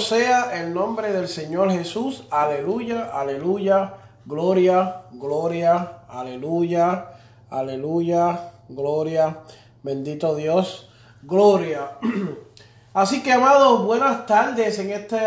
Sea 0.00 0.60
el 0.60 0.74
nombre 0.74 1.12
del 1.12 1.28
Señor 1.28 1.70
Jesús. 1.70 2.24
Aleluya, 2.30 3.10
aleluya, 3.12 3.94
gloria, 4.24 5.02
gloria, 5.12 5.98
aleluya, 6.08 7.06
aleluya, 7.50 8.50
gloria. 8.68 9.36
Bendito 9.82 10.34
Dios, 10.34 10.90
gloria. 11.22 11.98
Así 12.94 13.22
que, 13.22 13.32
amados, 13.32 13.84
buenas 13.84 14.26
tardes 14.26 14.78
en 14.78 14.90
este 14.90 15.20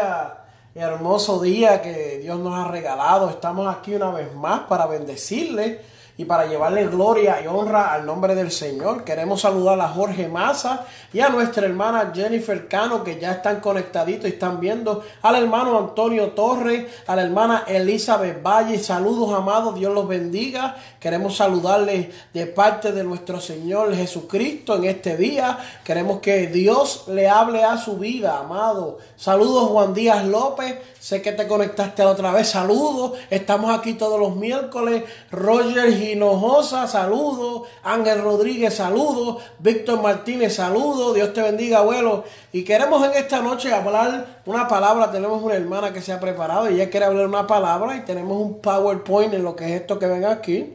hermoso 0.75 1.41
día 1.41 1.81
que 1.81 2.19
Dios 2.19 2.39
nos 2.39 2.59
ha 2.59 2.69
regalado. 2.69 3.29
Estamos 3.29 3.73
aquí 3.73 3.95
una 3.95 4.11
vez 4.11 4.33
más 4.35 4.61
para 4.61 4.87
bendecirle 4.87 5.81
y 6.17 6.25
para 6.25 6.45
llevarle 6.45 6.87
gloria 6.87 7.41
y 7.43 7.47
honra 7.47 7.93
al 7.93 8.05
nombre 8.05 8.35
del 8.35 8.51
Señor. 8.51 9.03
Queremos 9.03 9.41
saludar 9.41 9.79
a 9.79 9.87
Jorge 9.87 10.27
Maza 10.27 10.85
y 11.11 11.19
a 11.21 11.29
nuestra 11.29 11.65
hermana 11.65 12.11
Jennifer 12.13 12.67
Cano 12.67 13.03
que 13.03 13.19
ya 13.19 13.31
están 13.31 13.59
conectaditos 13.59 14.25
y 14.25 14.33
están 14.33 14.59
viendo, 14.59 15.03
al 15.21 15.35
hermano 15.35 15.77
Antonio 15.79 16.29
Torres, 16.31 16.85
a 17.07 17.15
la 17.15 17.23
hermana 17.23 17.63
Elizabeth 17.67 18.43
Valle. 18.43 18.77
Saludos 18.77 19.33
amados, 19.33 19.75
Dios 19.75 19.93
los 19.93 20.07
bendiga. 20.07 20.75
Queremos 20.99 21.37
saludarles 21.37 22.07
de 22.33 22.45
parte 22.45 22.91
de 22.91 23.03
nuestro 23.03 23.41
Señor 23.41 23.95
Jesucristo 23.95 24.75
en 24.75 24.85
este 24.85 25.17
día. 25.17 25.57
Queremos 25.83 26.19
que 26.19 26.47
Dios 26.47 27.05
le 27.07 27.27
hable 27.27 27.63
a 27.63 27.77
su 27.77 27.97
vida, 27.97 28.37
amado. 28.37 28.99
Saludos 29.15 29.69
Juan 29.69 29.93
Díaz 29.93 30.25
López. 30.25 30.77
Sé 31.03 31.21
que 31.21 31.33
te 31.33 31.49
conectaste 31.49 32.01
la 32.01 32.11
otra 32.11 32.31
vez. 32.31 32.47
Saludos. 32.47 33.19
Estamos 33.29 33.77
aquí 33.77 33.95
todos 33.95 34.17
los 34.17 34.37
miércoles. 34.37 35.03
Roger 35.31 35.89
Hinojosa, 35.89 36.87
saludos. 36.87 37.67
Ángel 37.83 38.21
Rodríguez, 38.21 38.75
saludos. 38.75 39.43
Víctor 39.59 40.01
Martínez, 40.01 40.55
saludos. 40.55 41.13
Dios 41.13 41.33
te 41.33 41.41
bendiga, 41.41 41.79
abuelo. 41.79 42.23
Y 42.53 42.63
queremos 42.63 43.05
en 43.05 43.15
esta 43.15 43.41
noche 43.41 43.73
hablar 43.73 44.43
una 44.45 44.65
palabra. 44.69 45.11
Tenemos 45.11 45.43
una 45.43 45.55
hermana 45.55 45.91
que 45.91 46.01
se 46.01 46.13
ha 46.13 46.21
preparado 46.21 46.69
y 46.69 46.75
ella 46.75 46.89
quiere 46.89 47.05
hablar 47.05 47.27
una 47.27 47.47
palabra. 47.47 47.97
Y 47.97 48.05
tenemos 48.05 48.41
un 48.41 48.61
PowerPoint 48.61 49.33
en 49.33 49.43
lo 49.43 49.57
que 49.57 49.65
es 49.65 49.81
esto 49.81 49.99
que 49.99 50.07
ven 50.07 50.23
aquí. 50.23 50.73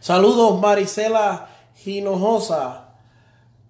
Saludos, 0.00 0.58
Marisela 0.58 1.46
Hinojosa. 1.84 2.79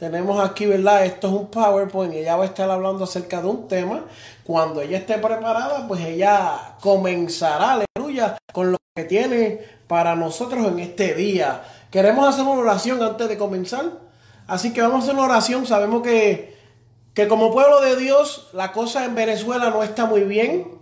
Tenemos 0.00 0.42
aquí, 0.42 0.64
¿verdad? 0.64 1.04
Esto 1.04 1.26
es 1.26 1.34
un 1.34 1.50
PowerPoint 1.50 2.14
y 2.14 2.18
ella 2.20 2.34
va 2.34 2.44
a 2.44 2.46
estar 2.46 2.70
hablando 2.70 3.04
acerca 3.04 3.42
de 3.42 3.48
un 3.48 3.68
tema. 3.68 4.06
Cuando 4.44 4.80
ella 4.80 4.96
esté 4.96 5.18
preparada, 5.18 5.86
pues 5.86 6.00
ella 6.00 6.76
comenzará, 6.80 7.82
aleluya, 7.94 8.38
con 8.50 8.72
lo 8.72 8.78
que 8.96 9.04
tiene 9.04 9.60
para 9.86 10.16
nosotros 10.16 10.66
en 10.68 10.78
este 10.78 11.14
día. 11.14 11.64
Queremos 11.90 12.26
hacer 12.26 12.46
una 12.46 12.62
oración 12.62 13.02
antes 13.02 13.28
de 13.28 13.36
comenzar. 13.36 13.84
Así 14.46 14.72
que 14.72 14.80
vamos 14.80 15.00
a 15.00 15.02
hacer 15.02 15.14
una 15.16 15.24
oración. 15.24 15.66
Sabemos 15.66 16.02
que, 16.02 16.56
que 17.12 17.28
como 17.28 17.52
pueblo 17.52 17.82
de 17.82 17.96
Dios, 17.96 18.48
la 18.54 18.72
cosa 18.72 19.04
en 19.04 19.14
Venezuela 19.14 19.68
no 19.68 19.82
está 19.82 20.06
muy 20.06 20.22
bien. 20.22 20.78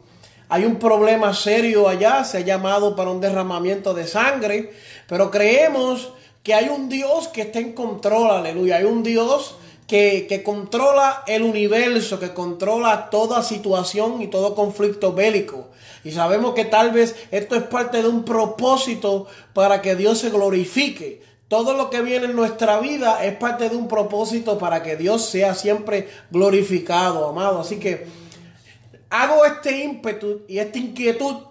Hay 0.49 0.65
un 0.65 0.77
problema 0.77 1.35
serio 1.35 1.89
allá, 1.89 2.23
se 2.23 2.39
ha 2.39 2.43
llamado 2.43 2.95
para 2.95 3.11
un 3.11 3.21
derramamiento 3.21 3.95
de 3.95 4.07
sangre, 4.07 4.73
pero 5.09 5.29
creemos 5.29 6.13
que 6.43 6.55
hay 6.55 6.69
un 6.69 6.89
Dios 6.89 7.29
que 7.29 7.43
está 7.43 7.59
en 7.59 7.73
control, 7.73 8.31
aleluya. 8.31 8.77
Hay 8.77 8.85
un 8.85 9.03
Dios 9.03 9.57
que, 9.87 10.27
que, 10.29 10.43
controla 10.43 11.25
el 11.27 11.43
universo, 11.43 12.21
que 12.21 12.35
controla 12.35 13.11
toda 13.11 13.43
situación 13.43 14.23
y 14.23 14.29
todo 14.29 14.55
conflicto 14.55 15.13
bélico. 15.13 15.69
Y 16.05 16.13
sabemos 16.13 16.55
que 16.55 16.65
tal 16.65 16.91
vez 16.91 17.17
esto 17.31 17.57
es 17.57 17.63
parte 17.65 18.03
de 18.03 18.09
un 18.09 18.25
propósito 18.25 19.27
para 19.53 19.83
que 19.83 19.97
Dios 19.97 20.19
se 20.19 20.31
glorifique. 20.31 21.23
Todo 21.49 21.73
lo 21.73 21.89
que 21.89 22.03
viene 22.03 22.27
en 22.27 22.37
nuestra 22.37 22.79
vida 22.79 23.25
es 23.25 23.35
parte 23.37 23.71
de 23.71 23.77
un 23.77 23.89
propósito 23.89 24.59
para 24.59 24.83
que 24.83 24.97
Dios 24.97 25.25
sea 25.25 25.55
siempre 25.55 26.09
glorificado, 26.31 27.27
amado. 27.27 27.61
Así 27.61 27.79
que 27.79 28.07
hago 29.09 29.45
este 29.47 29.83
ímpetu 29.83 30.43
y 30.47 30.59
esta 30.59 30.79
inquietud 30.79 31.49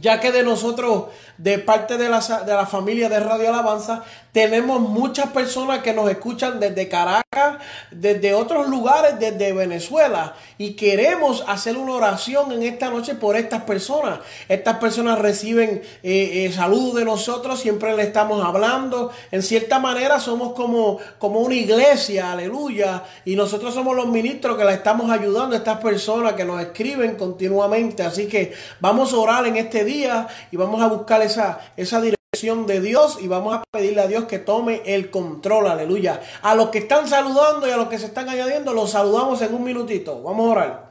ya 0.00 0.20
que 0.20 0.32
de 0.32 0.42
nosotros, 0.42 1.06
de 1.38 1.58
parte 1.58 1.98
de 1.98 2.08
la, 2.08 2.20
de 2.20 2.52
la 2.52 2.66
familia 2.66 3.08
de 3.08 3.20
Radio 3.20 3.48
Alabanza, 3.48 4.04
tenemos 4.36 4.80
muchas 4.80 5.30
personas 5.30 5.78
que 5.78 5.94
nos 5.94 6.10
escuchan 6.10 6.60
desde 6.60 6.90
Caracas, 6.90 7.56
desde 7.90 8.34
otros 8.34 8.68
lugares, 8.68 9.18
desde 9.18 9.54
Venezuela. 9.54 10.34
Y 10.58 10.74
queremos 10.74 11.42
hacer 11.48 11.78
una 11.78 11.92
oración 11.92 12.52
en 12.52 12.62
esta 12.62 12.90
noche 12.90 13.14
por 13.14 13.34
estas 13.34 13.62
personas. 13.62 14.18
Estas 14.46 14.76
personas 14.76 15.18
reciben 15.20 15.80
eh, 16.02 16.44
eh, 16.44 16.52
saludos 16.52 16.96
de 16.96 17.06
nosotros, 17.06 17.58
siempre 17.58 17.96
le 17.96 18.02
estamos 18.02 18.44
hablando. 18.44 19.10
En 19.30 19.42
cierta 19.42 19.78
manera 19.78 20.20
somos 20.20 20.52
como, 20.52 20.98
como 21.18 21.40
una 21.40 21.54
iglesia, 21.54 22.32
aleluya. 22.32 23.04
Y 23.24 23.36
nosotros 23.36 23.72
somos 23.72 23.96
los 23.96 24.08
ministros 24.08 24.58
que 24.58 24.64
la 24.64 24.74
estamos 24.74 25.10
ayudando 25.10 25.54
a 25.54 25.58
estas 25.60 25.78
personas 25.78 26.34
que 26.34 26.44
nos 26.44 26.60
escriben 26.60 27.16
continuamente. 27.16 28.02
Así 28.02 28.26
que 28.26 28.52
vamos 28.80 29.14
a 29.14 29.16
orar 29.16 29.46
en 29.46 29.56
este 29.56 29.82
día 29.82 30.28
y 30.50 30.58
vamos 30.58 30.82
a 30.82 30.88
buscar 30.88 31.22
esa, 31.26 31.60
esa 31.76 32.00
dirección 32.00 32.66
de 32.66 32.80
Dios 32.80 33.18
y 33.20 33.28
vamos 33.28 33.54
a 33.54 33.62
pedirle 33.70 34.02
a 34.02 34.06
Dios 34.06 34.24
que 34.24 34.38
tome 34.38 34.82
el 34.84 35.10
control, 35.10 35.68
aleluya. 35.68 36.20
A 36.42 36.54
los 36.54 36.68
que 36.70 36.78
están 36.78 37.08
saludando 37.08 37.66
y 37.66 37.70
a 37.70 37.76
los 37.76 37.88
que 37.88 37.98
se 37.98 38.06
están 38.06 38.28
añadiendo, 38.28 38.72
los 38.72 38.90
saludamos 38.90 39.40
en 39.42 39.54
un 39.54 39.64
minutito. 39.64 40.22
Vamos 40.22 40.46
a 40.46 40.50
orar. 40.50 40.86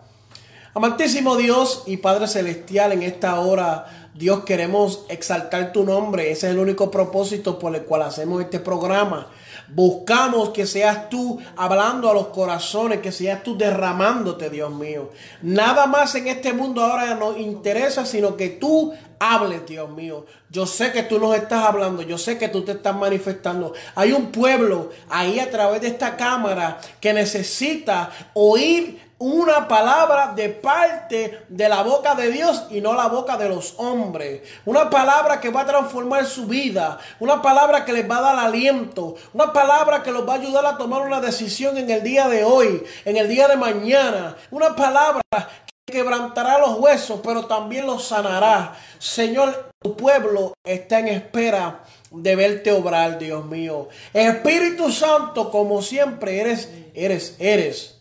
Amantísimo 0.73 1.37
Dios 1.37 1.83
y 1.85 1.97
Padre 1.97 2.27
Celestial, 2.27 2.91
en 2.91 3.03
esta 3.03 3.39
hora, 3.39 4.09
Dios, 4.13 4.43
queremos 4.43 5.05
exaltar 5.07 5.71
tu 5.71 5.83
nombre. 5.85 6.31
Ese 6.31 6.47
es 6.47 6.53
el 6.53 6.59
único 6.59 6.91
propósito 6.91 7.59
por 7.59 7.75
el 7.75 7.83
cual 7.83 8.01
hacemos 8.01 8.41
este 8.41 8.59
programa. 8.59 9.29
Buscamos 9.69 10.49
que 10.49 10.65
seas 10.65 11.09
tú 11.09 11.39
hablando 11.57 12.09
a 12.09 12.13
los 12.13 12.27
corazones, 12.27 12.99
que 12.99 13.11
seas 13.11 13.43
tú 13.43 13.57
derramándote, 13.57 14.49
Dios 14.49 14.71
mío. 14.71 15.11
Nada 15.41 15.87
más 15.87 16.15
en 16.15 16.27
este 16.27 16.53
mundo 16.53 16.83
ahora 16.83 17.15
nos 17.15 17.37
interesa, 17.39 18.05
sino 18.05 18.37
que 18.37 18.49
tú 18.49 18.93
hables, 19.19 19.65
Dios 19.65 19.89
mío. 19.89 20.25
Yo 20.49 20.65
sé 20.65 20.91
que 20.91 21.03
tú 21.03 21.19
nos 21.19 21.35
estás 21.35 21.65
hablando, 21.65 22.01
yo 22.01 22.17
sé 22.17 22.37
que 22.37 22.47
tú 22.47 22.63
te 22.63 22.73
estás 22.73 22.95
manifestando. 22.95 23.73
Hay 23.95 24.11
un 24.11 24.31
pueblo 24.31 24.91
ahí 25.09 25.39
a 25.39 25.49
través 25.49 25.81
de 25.81 25.87
esta 25.87 26.15
cámara 26.15 26.79
que 26.99 27.13
necesita 27.13 28.11
oír 28.33 29.04
una 29.17 29.67
palabra 29.67 30.33
de 30.35 30.49
parte 30.49 31.45
de 31.47 31.69
la 31.69 31.83
boca 31.83 32.15
de 32.15 32.31
Dios 32.31 32.65
y 32.69 32.81
no 32.81 32.93
la 32.93 33.07
boca 33.07 33.37
de 33.37 33.47
los 33.47 33.75
hombres. 33.77 34.41
Una 34.65 34.89
palabra 34.89 35.39
que 35.39 35.49
va 35.49 35.61
a 35.61 35.65
transformar 35.65 36.25
su 36.25 36.45
vida. 36.47 36.99
Una 37.19 37.41
palabra 37.41 37.85
que 37.85 37.93
les 37.93 38.09
va 38.09 38.17
a 38.17 38.21
dar 38.21 38.39
aliento. 38.39 39.15
Una 39.33 39.53
palabra 39.53 40.03
que 40.03 40.11
los 40.11 40.27
va 40.27 40.33
a 40.33 40.37
ayudar 40.37 40.65
a 40.65 40.77
tomar 40.77 41.01
una 41.03 41.21
decisión 41.21 41.77
en 41.77 41.89
el 41.89 42.03
día 42.03 42.27
de 42.27 42.43
hoy, 42.43 42.83
en 43.05 43.15
el 43.15 43.29
día 43.29 43.47
de 43.47 43.55
mañana. 43.55 44.35
Una 44.51 44.75
palabra 44.75 45.21
que 45.85 45.93
quebrantará 45.93 46.59
los 46.59 46.77
huesos, 46.79 47.21
pero 47.23 47.45
también 47.45 47.85
los 47.85 48.05
sanará. 48.05 48.75
Señor, 48.99 49.71
tu 49.81 49.95
pueblo 49.95 50.53
está 50.65 50.99
en 50.99 51.07
espera 51.07 51.83
de 52.11 52.35
verte 52.35 52.73
obrar, 52.73 53.17
Dios 53.17 53.45
mío. 53.45 53.87
Espíritu 54.13 54.91
Santo, 54.91 55.51
como 55.51 55.81
siempre, 55.81 56.41
eres, 56.41 56.69
eres, 56.93 57.37
eres 57.39 57.94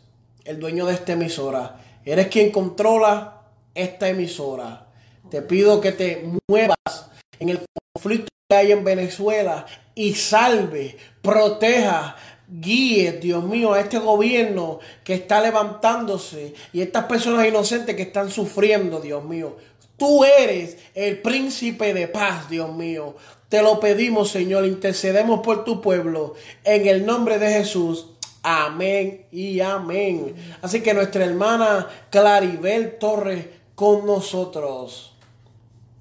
el 0.45 0.61
dueño 0.61 0.87
de 0.87 0.95
esta 0.95 1.13
emisora. 1.13 1.81
Eres 2.05 2.29
quien 2.29 2.51
controla 2.51 3.43
esta 3.75 4.09
emisora. 4.09 4.87
Te 5.31 5.43
pido 5.43 5.81
que 5.81 5.93
te 5.93 6.25
muevas 6.49 7.11
en 7.39 7.49
el 7.49 7.61
conflicto 7.93 8.29
que 8.49 8.57
hay 8.57 8.73
en 8.73 8.85
Venezuela 8.85 9.67
y 9.95 10.15
salve, 10.15 10.97
proteja, 11.23 12.17
guíe, 12.49 13.13
Dios 13.13 13.45
mío, 13.45 13.73
a 13.73 13.81
este 13.81 13.99
gobierno 13.99 14.81
que 15.03 15.15
está 15.15 15.41
levantándose 15.41 16.55
y 16.73 16.83
estas 16.83 17.05
personas 17.05 17.47
inocentes 17.47 17.97
que 17.97 18.03
están 18.03 18.31
sufriendo, 18.31 19.01
Dios 19.01 19.25
mío. 19.25 19.57
Tú 19.97 20.25
eres 20.25 20.77
el 20.95 21.23
príncipe 21.23 21.95
de 21.95 22.09
paz, 22.09 22.51
Dios 22.51 22.75
mío. 22.75 23.17
Te 23.49 23.63
lo 23.63 23.79
pedimos, 23.79 24.31
Señor, 24.31 24.67
intercedemos 24.67 25.41
por 25.41 25.65
tu 25.65 25.81
pueblo 25.81 26.35
en 26.65 26.89
el 26.89 27.07
nombre 27.07 27.39
de 27.39 27.49
Jesús. 27.51 28.09
Amén 28.47 29.27
y 29.33 29.61
amén. 29.61 30.37
Así 30.61 30.83
que 30.83 30.93
nuestra 30.93 31.25
hermana 31.25 31.89
Claribel 32.11 32.99
Torres 32.99 33.47
con 33.75 34.05
nosotros. 34.05 35.15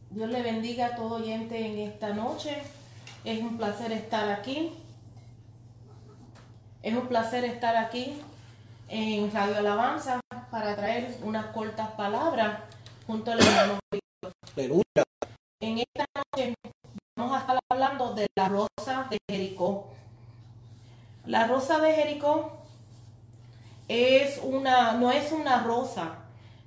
Dios 0.09 0.29
le 0.29 0.43
bendiga 0.43 0.87
a 0.87 0.95
todo 0.97 1.15
oyente 1.15 1.57
en 1.65 1.79
esta 1.79 2.09
noche. 2.09 2.61
Es 3.23 3.39
un 3.39 3.57
placer 3.57 3.93
estar 3.93 4.29
aquí. 4.29 4.73
Es 6.81 6.93
un 6.93 7.07
placer 7.07 7.45
estar 7.45 7.77
aquí 7.77 8.19
en 8.89 9.31
Radio 9.31 9.59
Alabanza 9.59 10.19
para 10.51 10.75
traer 10.75 11.17
unas 11.23 11.45
cortas 11.47 11.91
palabras 11.91 12.59
junto 13.07 13.31
al 13.31 13.39
hermano. 13.39 13.79
En 15.61 15.77
esta 15.77 16.05
noche 16.13 16.55
vamos 17.15 17.37
a 17.37 17.39
estar 17.39 17.57
hablando 17.71 18.13
de 18.13 18.27
la 18.35 18.49
rosa 18.49 19.07
de 19.09 19.17
Jericó. 19.31 19.93
La 21.25 21.47
rosa 21.47 21.79
de 21.79 21.93
Jericó 21.93 22.51
es 23.87 24.39
una, 24.43 24.93
no 24.93 25.11
es 25.11 25.31
una 25.31 25.63
rosa. 25.63 26.15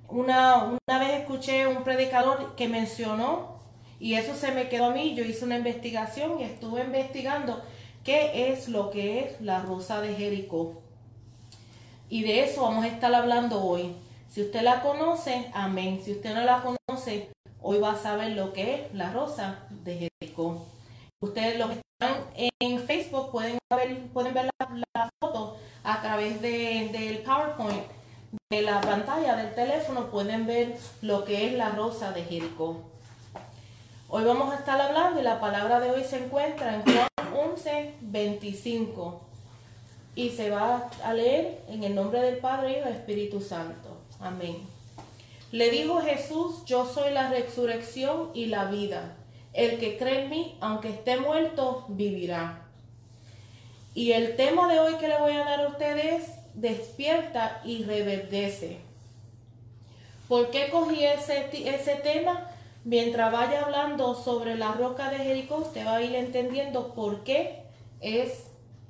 Una, 0.09 0.63
una 0.63 0.99
vez 0.99 1.21
escuché 1.21 1.67
un 1.67 1.83
predicador 1.83 2.55
que 2.55 2.67
mencionó, 2.67 3.57
y 3.99 4.15
eso 4.15 4.35
se 4.35 4.51
me 4.51 4.69
quedó 4.69 4.85
a 4.85 4.91
mí, 4.91 5.15
yo 5.15 5.23
hice 5.23 5.45
una 5.45 5.57
investigación 5.57 6.39
y 6.39 6.43
estuve 6.43 6.83
investigando 6.83 7.61
qué 8.03 8.51
es 8.51 8.69
lo 8.69 8.89
que 8.89 9.19
es 9.19 9.41
la 9.41 9.61
rosa 9.61 10.01
de 10.01 10.15
Jericó. 10.15 10.81
Y 12.09 12.23
de 12.23 12.43
eso 12.43 12.61
vamos 12.63 12.85
a 12.85 12.87
estar 12.87 13.13
hablando 13.13 13.61
hoy. 13.63 13.95
Si 14.29 14.41
usted 14.41 14.61
la 14.61 14.81
conoce, 14.81 15.51
amén. 15.53 16.01
Si 16.03 16.13
usted 16.13 16.33
no 16.33 16.41
la 16.41 16.63
conoce, 16.63 17.29
hoy 17.61 17.79
va 17.79 17.91
a 17.91 17.97
saber 17.97 18.31
lo 18.31 18.53
que 18.53 18.75
es 18.75 18.93
la 18.93 19.11
rosa 19.11 19.59
de 19.83 20.09
Jericó. 20.21 20.65
Ustedes 21.19 21.59
los 21.59 21.71
que 21.71 21.81
en 21.99 22.79
Facebook 22.85 23.31
pueden 23.31 23.57
ver, 23.69 24.07
pueden 24.13 24.33
ver 24.33 24.49
la, 24.93 25.11
foto 25.19 25.57
a 25.83 26.01
través 26.01 26.41
de, 26.41 26.89
del 26.91 27.19
PowerPoint 27.19 27.83
de 28.51 28.61
la 28.61 28.81
pantalla 28.81 29.35
del 29.35 29.55
teléfono, 29.55 30.11
pueden 30.11 30.45
ver 30.45 30.77
lo 31.01 31.23
que 31.25 31.47
es 31.47 31.53
la 31.53 31.69
rosa 31.69 32.11
de 32.11 32.23
Jericó. 32.23 32.83
Hoy 34.09 34.23
vamos 34.23 34.53
a 34.53 34.57
estar 34.57 34.79
hablando 34.79 35.19
y 35.19 35.23
la 35.23 35.39
palabra 35.39 35.79
de 35.79 35.91
hoy 35.91 36.03
se 36.03 36.23
encuentra 36.23 36.75
en 36.75 36.83
Juan 36.83 37.07
11, 37.51 37.95
25 38.01 39.21
y 40.15 40.29
se 40.29 40.49
va 40.49 40.89
a 41.03 41.13
leer 41.13 41.63
en 41.67 41.83
el 41.83 41.95
nombre 41.95 42.21
del 42.21 42.37
Padre, 42.37 42.73
y 42.73 42.75
del 42.75 42.93
Espíritu 42.93 43.41
Santo. 43.41 43.97
Amén. 44.19 44.57
Le 45.51 45.71
dijo 45.71 46.01
Jesús, 46.01 46.63
yo 46.65 46.85
soy 46.85 47.11
la 47.11 47.29
resurrección 47.29 48.29
y 48.33 48.47
la 48.47 48.65
vida. 48.65 49.16
El 49.57 49.79
que 49.79 49.97
cree 49.97 50.25
en 50.25 50.29
mí, 50.29 50.55
aunque 50.61 50.89
esté 50.89 51.17
muerto, 51.17 51.85
vivirá. 51.87 52.61
Y 53.95 54.11
el 54.11 54.35
tema 54.35 54.71
de 54.71 54.79
hoy 54.79 54.93
que 54.97 55.07
le 55.07 55.17
voy 55.17 55.31
a 55.31 55.43
dar 55.43 55.61
a 55.61 55.69
ustedes 55.69 56.21
es 56.21 56.29
despierta 56.53 57.59
y 57.65 57.83
reverdece. 57.83 58.77
¿Por 60.27 60.51
qué 60.51 60.69
cogí 60.69 61.03
ese, 61.03 61.49
ese 61.51 61.95
tema? 61.95 62.51
Mientras 62.83 63.31
vaya 63.31 63.63
hablando 63.65 64.13
sobre 64.13 64.55
la 64.57 64.73
roca 64.73 65.09
de 65.09 65.17
Jericó, 65.17 65.55
usted 65.57 65.87
va 65.87 65.95
a 65.95 66.01
ir 66.03 66.13
entendiendo 66.13 66.93
por 66.93 67.23
qué 67.23 67.63
es 67.99 68.43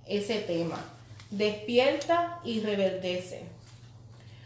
ese 0.05 0.41
tema. 0.41 0.83
Despierta 1.31 2.41
y 2.43 2.59
reverdece. 2.59 3.45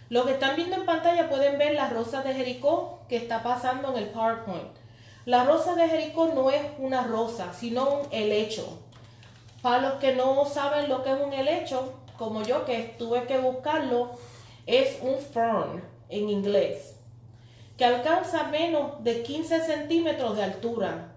Lo 0.10 0.28
que 0.28 0.34
están 0.34 0.56
viendo 0.56 0.76
en 0.76 0.86
pantalla 0.86 1.30
pueden 1.30 1.58
ver 1.58 1.74
las 1.74 1.92
rosas 1.92 2.24
de 2.24 2.36
Jericó 2.36 3.00
que 3.10 3.18
está 3.18 3.42
pasando 3.42 3.90
en 3.90 4.04
el 4.04 4.10
PowerPoint. 4.10 4.81
La 5.26 5.44
rosa 5.44 5.76
de 5.76 5.88
Jericó 5.88 6.28
no 6.34 6.50
es 6.50 6.64
una 6.80 7.04
rosa, 7.04 7.54
sino 7.54 7.90
un 7.90 8.08
helecho. 8.12 8.80
Para 9.62 9.90
los 9.90 9.94
que 10.00 10.16
no 10.16 10.46
saben 10.46 10.90
lo 10.90 11.04
que 11.04 11.12
es 11.12 11.22
un 11.22 11.32
helecho, 11.32 11.94
como 12.18 12.42
yo 12.42 12.66
que 12.66 12.96
tuve 12.98 13.26
que 13.28 13.38
buscarlo, 13.38 14.14
es 14.66 14.98
un 15.04 15.20
fern 15.20 15.84
en 16.10 16.30
inglés, 16.30 16.96
que 17.78 17.86
alcanza 17.86 18.46
menos 18.46 19.04
de 19.04 19.22
15 19.22 19.64
centímetros 19.64 20.36
de 20.38 20.44
altura. 20.44 21.14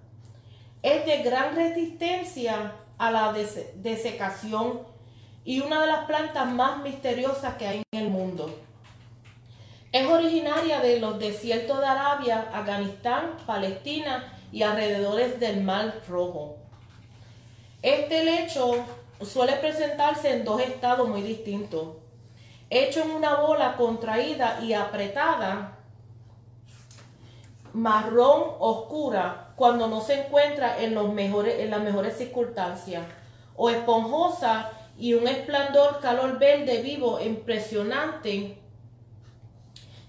Es 0.83 1.07
de 1.07 1.23
gran 1.23 1.57
resistencia 1.57 2.73
a 2.99 3.11
la 3.11 3.33
desecación 3.77 4.81
y 5.47 5.61
una 5.61 5.81
de 5.81 5.87
las 5.87 6.05
plantas 6.05 6.47
más 6.53 6.83
misteriosas 6.83 7.55
que 7.57 7.67
hay 7.67 7.83
en 7.93 8.01
el 8.01 8.11
mundo. 8.11 8.51
Es 9.95 10.09
originaria 10.09 10.81
de 10.81 10.99
los 10.99 11.21
desiertos 11.21 11.79
de 11.79 11.87
Arabia, 11.87 12.49
Afganistán, 12.53 13.37
Palestina 13.47 14.37
y 14.51 14.65
alrededores 14.65 15.39
del 15.39 15.63
Mar 15.63 16.03
Rojo. 16.09 16.57
Este 17.81 18.25
lecho 18.25 18.85
suele 19.23 19.53
presentarse 19.53 20.35
en 20.35 20.45
dos 20.45 20.61
estados 20.61 21.09
muy 21.09 21.23
distintos. 21.23 21.91
Hecho 22.71 23.05
en 23.05 23.13
una 23.13 23.37
bola 23.37 23.77
contraída 23.77 24.59
y 24.65 24.73
apretada, 24.73 25.79
marrón 27.73 28.57
oscura, 28.59 29.53
cuando 29.55 29.87
no 29.87 30.01
se 30.01 30.25
encuentra 30.25 30.83
en, 30.83 30.97
las 30.97 31.81
mejores 31.83 32.19
circunstancias, 32.19 33.05
o 33.55 33.71
esponjosa 33.71 34.73
y 34.99 35.15
un 35.15 35.29
esplendor 35.29 36.01
calor 36.01 36.41
verde 36.41 36.83
vivo 36.83 37.21
impresionante 37.21 38.64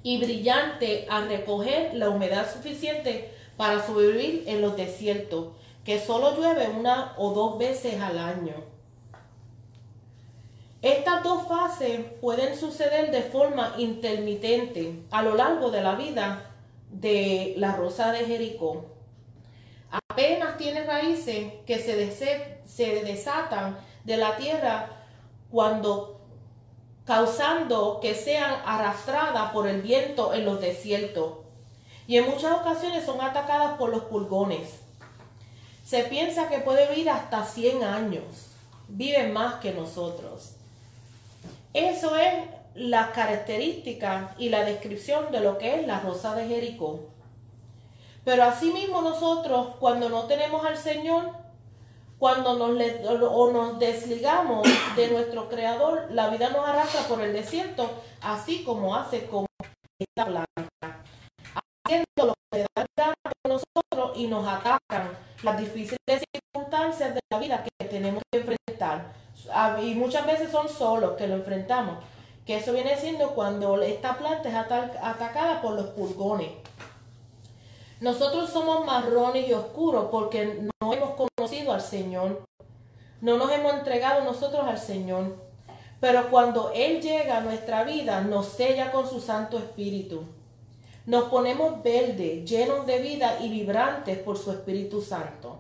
y 0.06 0.20
brillante 0.20 1.08
al 1.10 1.28
recoger 1.28 1.96
la 1.96 2.10
humedad 2.10 2.48
suficiente 2.54 3.34
para 3.58 3.84
sobrevivir 3.84 4.44
en 4.46 4.62
los 4.62 4.78
desiertos, 4.78 5.48
que 5.84 6.00
solo 6.00 6.38
llueve 6.38 6.70
una 6.70 7.16
o 7.18 7.34
dos 7.34 7.58
veces 7.58 8.00
al 8.00 8.20
año. 8.20 8.54
Estas 10.84 11.24
dos 11.24 11.48
fases 11.48 12.02
pueden 12.22 12.56
suceder 12.56 13.10
de 13.10 13.24
forma 13.24 13.74
intermitente 13.80 15.00
a 15.10 15.24
lo 15.24 15.34
largo 15.34 15.72
de 15.72 15.82
la 15.82 15.96
vida 15.96 16.52
de 16.92 17.56
la 17.58 17.76
rosa 17.76 18.12
de 18.12 18.26
Jericó. 18.26 18.86
Apenas 19.90 20.58
tiene 20.58 20.84
raíces 20.84 21.52
que 21.66 21.80
se, 21.80 22.62
se 22.68 23.04
desatan 23.04 23.80
de 24.04 24.18
la 24.18 24.38
tierra 24.38 24.88
cuando 25.50 26.15
causando 27.06 28.00
que 28.02 28.16
sean 28.16 28.62
arrastradas 28.66 29.52
por 29.52 29.68
el 29.68 29.82
viento 29.82 30.34
en 30.34 30.46
los 30.46 30.60
desiertos. 30.60 31.34
Y 32.08 32.18
en 32.18 32.30
muchas 32.30 32.54
ocasiones 32.54 33.06
son 33.06 33.22
atacadas 33.22 33.78
por 33.78 33.90
los 33.90 34.04
pulgones. 34.04 34.80
Se 35.86 36.04
piensa 36.04 36.50
que 36.50 36.60
puede 36.60 36.90
vivir 36.90 37.10
hasta 37.10 37.46
100 37.46 37.84
años. 37.84 38.24
Viven 38.88 39.34
más 39.34 39.56
que 39.56 39.72
nosotros. 39.72 40.54
Eso 41.74 42.16
es 42.16 42.34
la 42.74 43.12
característica 43.12 44.36
y 44.38 44.50
la 44.50 44.64
descripción 44.64 45.32
de 45.32 45.40
lo 45.40 45.58
que 45.58 45.80
es 45.80 45.88
la 45.88 46.00
rosa 46.00 46.36
de 46.36 46.48
Jericó. 46.48 47.02
Pero 48.24 48.44
asimismo 48.44 49.02
nosotros, 49.02 49.76
cuando 49.80 50.10
no 50.10 50.24
tenemos 50.24 50.66
al 50.66 50.78
Señor, 50.78 51.32
cuando 52.26 52.56
nos, 52.56 53.78
desligamos 53.78 54.68
de 54.96 55.12
nuestro 55.12 55.48
creador, 55.48 56.08
la 56.10 56.30
vida 56.30 56.50
nos 56.50 56.68
arrastra 56.68 57.02
por 57.02 57.22
el 57.22 57.34
desierto, 57.34 57.88
así 58.20 58.64
como 58.64 58.96
hace 58.96 59.28
con 59.28 59.46
esta 60.00 60.26
planta, 60.26 61.04
haciendo 61.86 62.06
lo 62.26 62.34
que 62.52 62.66
da 62.98 63.14
nosotros 63.48 64.18
y 64.18 64.26
nos 64.26 64.48
atacan 64.48 65.12
las 65.44 65.60
difíciles 65.60 66.24
circunstancias 66.34 67.14
de 67.14 67.20
la 67.32 67.38
vida 67.38 67.64
que 67.64 67.86
tenemos 67.86 68.24
que 68.32 68.40
enfrentar. 68.40 69.14
Ah, 69.54 69.78
y 69.80 69.94
muchas 69.94 70.26
veces 70.26 70.52
son 70.52 70.68
solos 70.68 71.16
que 71.18 71.28
lo 71.28 71.36
enfrentamos, 71.36 72.04
que 72.44 72.58
eso 72.58 72.74
viene 72.74 72.98
siendo 72.98 73.36
cuando 73.36 73.80
esta 73.84 74.18
planta 74.18 74.50
es 74.50 74.56
atacada 75.00 75.62
por 75.62 75.76
los 75.76 75.90
pulgones. 75.90 76.54
Nosotros 78.02 78.50
somos 78.50 78.84
marrones 78.84 79.48
y 79.48 79.54
oscuros 79.54 80.08
porque 80.10 80.68
no 80.82 80.92
hemos 80.92 81.12
al 81.72 81.82
Señor. 81.82 82.44
No 83.22 83.38
nos 83.38 83.52
hemos 83.52 83.74
entregado 83.74 84.24
nosotros 84.24 84.68
al 84.68 84.80
Señor. 84.80 85.36
Pero 86.00 86.30
cuando 86.30 86.72
Él 86.74 87.02
llega 87.02 87.38
a 87.38 87.42
nuestra 87.42 87.84
vida, 87.84 88.22
nos 88.22 88.48
sella 88.48 88.92
con 88.92 89.08
su 89.08 89.22
Santo 89.22 89.58
Espíritu. 89.58 90.24
Nos 91.06 91.26
ponemos 91.26 91.84
verdes, 91.84 92.50
llenos 92.50 92.88
de 92.88 92.98
vida 93.00 93.38
y 93.42 93.50
vibrantes 93.50 94.18
por 94.18 94.38
su 94.38 94.52
Espíritu 94.52 95.02
Santo. 95.02 95.60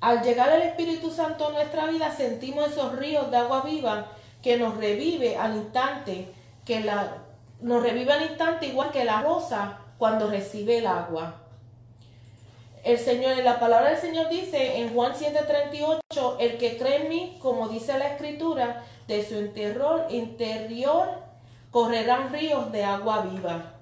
Al 0.00 0.22
llegar 0.22 0.50
el 0.52 0.62
Espíritu 0.62 1.10
Santo 1.10 1.48
a 1.48 1.52
nuestra 1.52 1.86
vida, 1.86 2.10
sentimos 2.10 2.70
esos 2.70 2.96
ríos 2.96 3.30
de 3.30 3.36
agua 3.36 3.62
viva 3.62 4.12
que 4.42 4.56
nos 4.56 4.76
revive 4.76 5.36
al 5.36 5.56
instante, 5.56 6.32
que 6.64 6.80
la, 6.80 7.24
nos 7.60 7.82
revive 7.82 8.12
al 8.12 8.22
instante 8.22 8.66
igual 8.66 8.90
que 8.90 9.04
la 9.04 9.20
rosa 9.20 9.80
cuando 9.98 10.30
recibe 10.30 10.78
el 10.78 10.86
agua. 10.86 11.47
El 12.84 12.98
Señor, 12.98 13.36
la 13.38 13.58
palabra 13.60 13.90
del 13.90 13.98
Señor 13.98 14.28
dice 14.28 14.78
en 14.78 14.94
Juan 14.94 15.12
7:38, 15.14 16.36
el 16.38 16.58
que 16.58 16.78
cree 16.78 17.02
en 17.02 17.08
mí, 17.08 17.38
como 17.40 17.68
dice 17.68 17.98
la 17.98 18.14
escritura, 18.14 18.84
de 19.06 19.26
su 19.26 19.36
interior, 19.36 20.06
interior 20.10 21.08
correrán 21.70 22.32
ríos 22.32 22.70
de 22.72 22.84
agua 22.84 23.22
viva. 23.22 23.74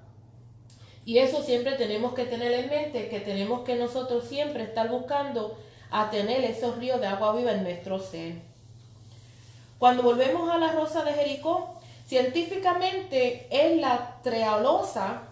Y 1.05 1.19
eso 1.19 1.41
siempre 1.41 1.73
tenemos 1.73 2.13
que 2.13 2.25
tener 2.25 2.51
en 2.51 2.69
mente, 2.69 3.07
que 3.09 3.19
tenemos 3.19 3.61
que 3.61 3.75
nosotros 3.75 4.25
siempre 4.25 4.63
estar 4.63 4.89
buscando 4.89 5.57
a 5.89 6.09
tener 6.09 6.43
esos 6.43 6.77
ríos 6.77 6.99
de 6.99 7.07
agua 7.07 7.33
viva 7.33 7.51
en 7.51 7.63
nuestro 7.63 7.99
ser. 7.99 8.35
Cuando 9.79 10.03
volvemos 10.03 10.49
a 10.49 10.57
la 10.57 10.71
rosa 10.71 11.03
de 11.03 11.13
Jericó, 11.13 11.75
científicamente 12.05 13.47
es 13.51 13.79
la 13.79 14.17
trealosa 14.23 15.23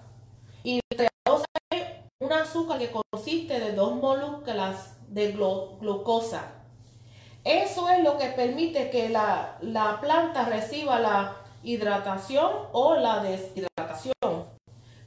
y 0.64 0.80
un 2.26 2.34
azúcar 2.34 2.80
que 2.80 2.92
consiste 2.92 3.60
de 3.60 3.74
dos 3.74 3.96
moléculas 3.96 4.98
de 5.08 5.32
glucosa. 5.32 6.54
Eso 7.44 7.90
es 7.90 8.04
lo 8.04 8.18
que 8.18 8.30
permite 8.30 8.90
que 8.90 9.10
la, 9.10 9.58
la 9.62 10.00
planta 10.02 10.46
reciba 10.46 11.00
la 11.00 11.36
hidratación 11.64 12.52
o 12.72 12.96
la 12.96 13.20
deshidratación, 13.22 14.46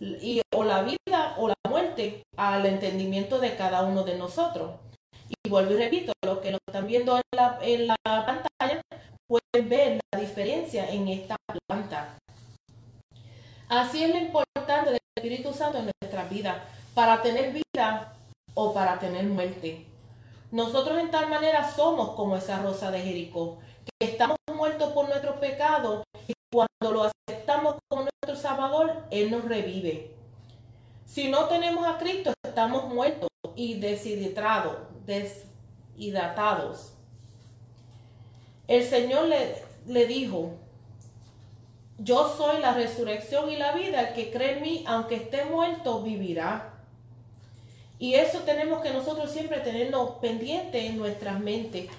y, 0.01 0.41
o 0.55 0.63
la 0.63 0.83
vida 0.83 1.35
o 1.39 1.49
la 1.49 1.55
muerte 1.69 2.23
al 2.37 2.65
entendimiento 2.67 3.41
de 3.41 3.57
cada 3.57 3.83
uno 3.83 4.05
de 4.05 4.17
nosotros. 4.17 4.77
Y 5.29 5.49
vuelvo 5.49 5.73
y 5.73 5.77
repito, 5.77 6.13
lo 6.25 6.41
que 6.41 6.53
nos 6.53 6.61
están 6.69 6.87
viendo 6.87 7.17
en 7.17 7.23
la, 7.33 7.59
en 7.63 7.89
la 7.89 7.97
pantalla 8.05 8.81
pueden 9.27 9.69
ver 9.69 10.01
la 10.13 10.21
diferencia 10.21 10.89
en 10.89 11.09
esta 11.09 11.37
planta. 11.67 12.17
Así 13.69 14.05
es 14.05 14.11
lo 14.11 14.19
importante 14.19 14.91
del 14.91 15.01
Espíritu 15.17 15.53
Santo 15.53 15.79
en 15.79 15.91
nuestra 16.01 16.25
vida, 16.25 16.65
para 16.99 17.23
tener 17.23 17.53
vida 17.53 18.13
o 18.55 18.75
para 18.75 18.99
tener 18.99 19.25
muerte. 19.25 19.87
Nosotros 20.51 20.99
en 20.99 21.13
tal 21.13 21.29
manera 21.31 21.71
somos 21.71 22.17
como 22.17 22.37
esa 22.37 22.61
rosa 22.61 22.91
de 22.91 23.01
Jericó, 23.01 23.61
que 23.85 24.09
estamos 24.09 24.37
muertos 24.53 24.93
por 24.93 25.09
nuestros 25.09 25.37
pecados 25.37 26.03
y 26.27 26.33
cuando 26.53 26.91
lo 26.93 27.05
aceptamos 27.05 27.77
como 27.89 28.03
nuestro 28.03 28.35
Salvador, 28.35 29.05
Él 29.13 29.31
nos 29.31 29.45
revive. 29.45 30.11
Si 31.07 31.29
no 31.29 31.45
tenemos 31.45 31.87
a 31.87 31.99
Cristo, 31.99 32.33
estamos 32.45 32.93
muertos 32.93 33.29
y 33.55 33.79
deshidratados, 33.79 34.79
deshidratados. 35.07 36.95
El 38.67 38.83
Señor 38.83 39.27
le, 39.27 39.63
le 39.87 40.07
dijo, 40.07 40.51
yo 41.99 42.35
soy 42.37 42.61
la 42.61 42.75
resurrección 42.75 43.53
y 43.53 43.57
la 43.57 43.71
vida, 43.71 44.01
el 44.01 44.15
que 44.15 44.33
cree 44.33 44.57
en 44.57 44.63
mí, 44.63 44.85
aunque 44.89 45.15
esté 45.15 45.45
muerto, 45.45 46.03
vivirá. 46.03 46.75
Y 47.99 48.15
eso 48.15 48.41
tenemos 48.41 48.81
que 48.81 48.91
nosotros 48.91 49.31
siempre 49.31 49.61
tenerlo 49.61 50.21
pendiente 50.21 50.87
en 50.87 50.99
nuestras 50.99 51.41
mentes, 51.41 51.91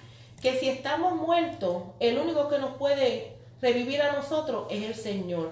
que 0.42 0.58
si 0.58 0.70
estamos 0.70 1.16
muertos, 1.16 1.84
el 2.00 2.18
único 2.18 2.48
que 2.48 2.60
nos 2.60 2.78
puede 2.78 3.34
revivir 3.62 4.02
a 4.02 4.14
nosotros 4.14 4.68
es 4.70 4.84
el 4.84 4.96
Señor. 4.96 5.52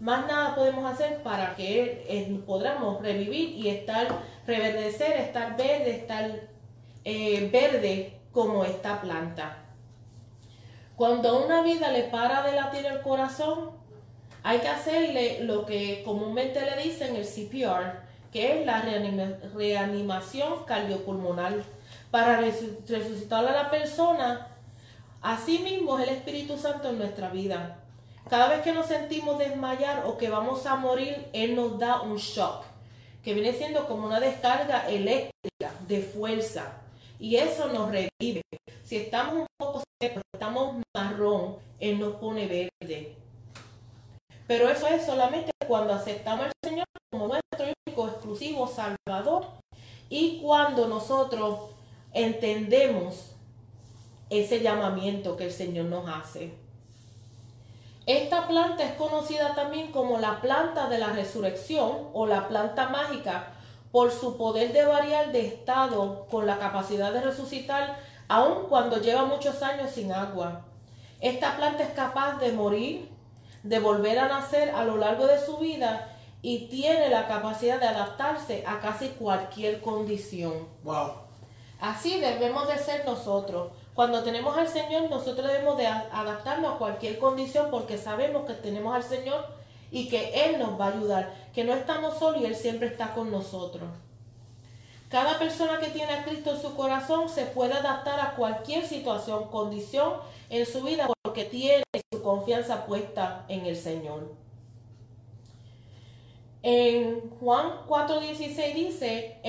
Más 0.00 0.26
nada 0.26 0.54
podemos 0.54 0.90
hacer 0.90 1.22
para 1.22 1.54
que 1.54 2.04
Él, 2.08 2.42
podamos 2.46 3.00
revivir 3.02 3.50
y 3.50 3.68
estar, 3.68 4.08
reverdecer, 4.46 5.12
estar 5.12 5.56
verde, 5.56 5.90
estar 5.90 6.40
eh, 7.04 7.48
verde 7.52 8.18
como 8.32 8.64
esta 8.64 9.00
planta. 9.00 9.58
Cuando 10.96 11.44
una 11.44 11.62
vida 11.62 11.90
le 11.90 12.04
para 12.04 12.42
de 12.42 12.52
latir 12.52 12.86
el 12.86 13.00
corazón, 13.02 13.70
hay 14.42 14.58
que 14.58 14.68
hacerle 14.68 15.44
lo 15.44 15.66
que 15.66 16.02
comúnmente 16.04 16.60
le 16.62 16.82
dicen 16.82 17.14
el 17.14 17.24
CPR, 17.24 18.02
que 18.32 18.60
es 18.60 18.66
la 18.66 18.82
reanimación 19.54 20.64
cardiopulmonar, 20.64 21.62
para 22.10 22.38
resucitar 22.38 23.46
a 23.46 23.52
la 23.52 23.70
persona. 23.70 24.48
Asimismo 25.22 25.98
es 25.98 26.08
el 26.08 26.14
Espíritu 26.16 26.58
Santo 26.58 26.90
en 26.90 26.98
nuestra 26.98 27.30
vida. 27.30 27.78
Cada 28.28 28.48
vez 28.48 28.62
que 28.62 28.72
nos 28.72 28.86
sentimos 28.86 29.38
desmayar 29.38 30.04
o 30.06 30.18
que 30.18 30.28
vamos 30.28 30.66
a 30.66 30.76
morir, 30.76 31.28
Él 31.32 31.56
nos 31.56 31.78
da 31.78 32.02
un 32.02 32.16
shock, 32.16 32.64
que 33.24 33.34
viene 33.34 33.52
siendo 33.52 33.86
como 33.86 34.06
una 34.06 34.20
descarga 34.20 34.88
eléctrica 34.88 35.72
de 35.88 36.02
fuerza. 36.02 36.78
Y 37.18 37.36
eso 37.36 37.68
nos 37.68 37.90
revive. 37.90 38.42
Si 38.84 38.96
estamos 38.96 39.34
un 39.34 39.46
poco 39.58 39.82
secos, 40.00 40.22
estamos 40.34 40.82
marrón, 40.94 41.56
Él 41.80 41.98
nos 41.98 42.16
pone 42.16 42.46
verde. 42.46 43.16
Pero 44.52 44.68
eso 44.68 44.86
es 44.86 45.06
solamente 45.06 45.50
cuando 45.66 45.94
aceptamos 45.94 46.44
al 46.44 46.52
Señor 46.62 46.84
como 47.10 47.26
nuestro 47.26 47.72
único 47.86 48.06
exclusivo 48.06 48.66
Salvador 48.68 49.46
y 50.10 50.42
cuando 50.42 50.88
nosotros 50.88 51.70
entendemos 52.12 53.34
ese 54.28 54.60
llamamiento 54.60 55.38
que 55.38 55.44
el 55.44 55.52
Señor 55.52 55.86
nos 55.86 56.06
hace. 56.06 56.52
Esta 58.04 58.46
planta 58.46 58.84
es 58.84 58.92
conocida 58.96 59.54
también 59.54 59.90
como 59.90 60.18
la 60.18 60.42
planta 60.42 60.90
de 60.90 60.98
la 60.98 61.14
resurrección 61.14 62.10
o 62.12 62.26
la 62.26 62.46
planta 62.46 62.90
mágica 62.90 63.54
por 63.90 64.12
su 64.12 64.36
poder 64.36 64.74
de 64.74 64.84
variar 64.84 65.32
de 65.32 65.46
estado 65.46 66.26
con 66.30 66.46
la 66.46 66.58
capacidad 66.58 67.10
de 67.10 67.22
resucitar 67.22 67.96
aun 68.28 68.66
cuando 68.68 69.00
lleva 69.00 69.24
muchos 69.24 69.62
años 69.62 69.92
sin 69.92 70.12
agua. 70.12 70.66
Esta 71.22 71.56
planta 71.56 71.84
es 71.84 71.94
capaz 71.94 72.38
de 72.38 72.52
morir, 72.52 73.12
de 73.62 73.78
volver 73.78 74.18
a 74.18 74.28
nacer 74.28 74.70
a 74.70 74.84
lo 74.84 74.96
largo 74.96 75.26
de 75.26 75.38
su 75.38 75.58
vida 75.58 76.08
y 76.42 76.66
tiene 76.68 77.08
la 77.08 77.28
capacidad 77.28 77.78
de 77.78 77.86
adaptarse 77.86 78.64
a 78.66 78.80
casi 78.80 79.08
cualquier 79.10 79.80
condición. 79.80 80.66
Wow. 80.82 81.12
Así 81.80 82.18
debemos 82.20 82.66
de 82.68 82.78
ser 82.78 83.04
nosotros. 83.04 83.72
Cuando 83.94 84.22
tenemos 84.22 84.56
al 84.56 84.68
Señor, 84.68 85.08
nosotros 85.10 85.46
debemos 85.46 85.76
de 85.76 85.86
adaptarnos 85.86 86.74
a 86.74 86.78
cualquier 86.78 87.18
condición 87.18 87.68
porque 87.70 87.98
sabemos 87.98 88.46
que 88.46 88.54
tenemos 88.54 88.94
al 88.94 89.02
Señor 89.02 89.46
y 89.90 90.08
que 90.08 90.46
Él 90.46 90.58
nos 90.58 90.80
va 90.80 90.86
a 90.86 90.92
ayudar, 90.92 91.34
que 91.54 91.64
no 91.64 91.74
estamos 91.74 92.18
solos 92.18 92.40
y 92.40 92.46
Él 92.46 92.56
siempre 92.56 92.88
está 92.88 93.14
con 93.14 93.30
nosotros. 93.30 93.88
Cada 95.10 95.38
persona 95.38 95.78
que 95.78 95.88
tiene 95.88 96.10
a 96.10 96.24
Cristo 96.24 96.52
en 96.52 96.62
su 96.62 96.74
corazón 96.74 97.28
se 97.28 97.44
puede 97.44 97.74
adaptar 97.74 98.18
a 98.18 98.34
cualquier 98.34 98.86
situación, 98.86 99.48
condición 99.50 100.14
en 100.48 100.64
su 100.64 100.82
vida 100.82 101.06
porque 101.32 101.46
tiene 101.46 101.82
su 102.12 102.22
confianza 102.22 102.84
puesta 102.84 103.46
en 103.48 103.64
el 103.64 103.74
Señor. 103.74 104.34
En 106.62 107.30
Juan 107.40 107.86
4:16 107.88 108.74
dice, 108.74 109.40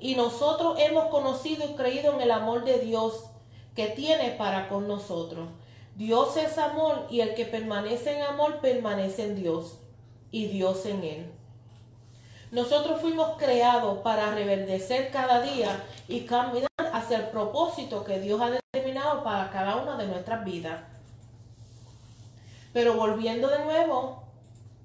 y 0.00 0.14
nosotros 0.14 0.78
hemos 0.78 1.06
conocido 1.06 1.68
y 1.68 1.74
creído 1.74 2.14
en 2.14 2.20
el 2.20 2.30
amor 2.30 2.64
de 2.64 2.78
Dios 2.78 3.24
que 3.74 3.88
tiene 3.88 4.30
para 4.30 4.68
con 4.68 4.86
nosotros. 4.86 5.48
Dios 5.96 6.36
es 6.36 6.58
amor 6.58 7.08
y 7.10 7.22
el 7.22 7.34
que 7.34 7.44
permanece 7.44 8.16
en 8.16 8.22
amor 8.22 8.60
permanece 8.60 9.24
en 9.24 9.34
Dios 9.34 9.80
y 10.30 10.46
Dios 10.46 10.86
en 10.86 11.02
él. 11.02 11.32
Nosotros 12.52 13.00
fuimos 13.00 13.36
creados 13.36 13.98
para 13.98 14.32
reverdecer 14.32 15.10
cada 15.10 15.42
día 15.42 15.82
y 16.06 16.20
caminar 16.20 16.68
hacia 16.92 17.16
el 17.16 17.24
propósito 17.30 18.04
que 18.04 18.20
Dios 18.20 18.40
ha 18.40 18.50
determinado 18.50 19.24
para 19.24 19.50
cada 19.50 19.74
una 19.82 19.96
de 19.96 20.06
nuestras 20.06 20.44
vidas. 20.44 20.92
Pero 22.72 22.94
volviendo 22.94 23.48
de 23.48 23.64
nuevo 23.64 24.22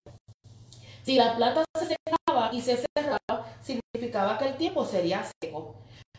Si 1.04 1.16
la 1.16 1.36
planta 1.36 1.64
se 1.78 1.88
secaba 1.88 2.50
y 2.54 2.62
se 2.62 2.78
cerraba, 2.78 3.46
significaba 3.62 4.38
que 4.38 4.48
el 4.48 4.58
tiempo 4.58 4.86
sería 4.86 5.26
seco. 5.42 5.76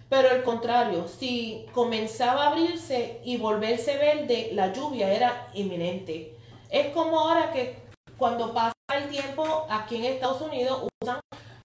Pero 0.09 0.31
al 0.31 0.43
contrario, 0.43 1.07
si 1.07 1.67
comenzaba 1.75 2.45
a 2.45 2.49
abrirse 2.49 3.21
y 3.25 3.37
volverse 3.37 3.97
verde, 3.97 4.51
la 4.53 4.73
lluvia 4.73 5.13
era 5.13 5.51
inminente. 5.55 6.37
Es 6.71 6.93
como 6.95 7.21
ahora 7.21 7.53
que 7.53 7.77
cuando 8.17 8.53
pasa 8.53 8.75
el 8.95 9.09
tiempo 9.11 9.67
aquí 9.69 9.97
en 9.97 10.05
Estados 10.05 10.41
Unidos 10.41 10.89
usan 11.03 11.21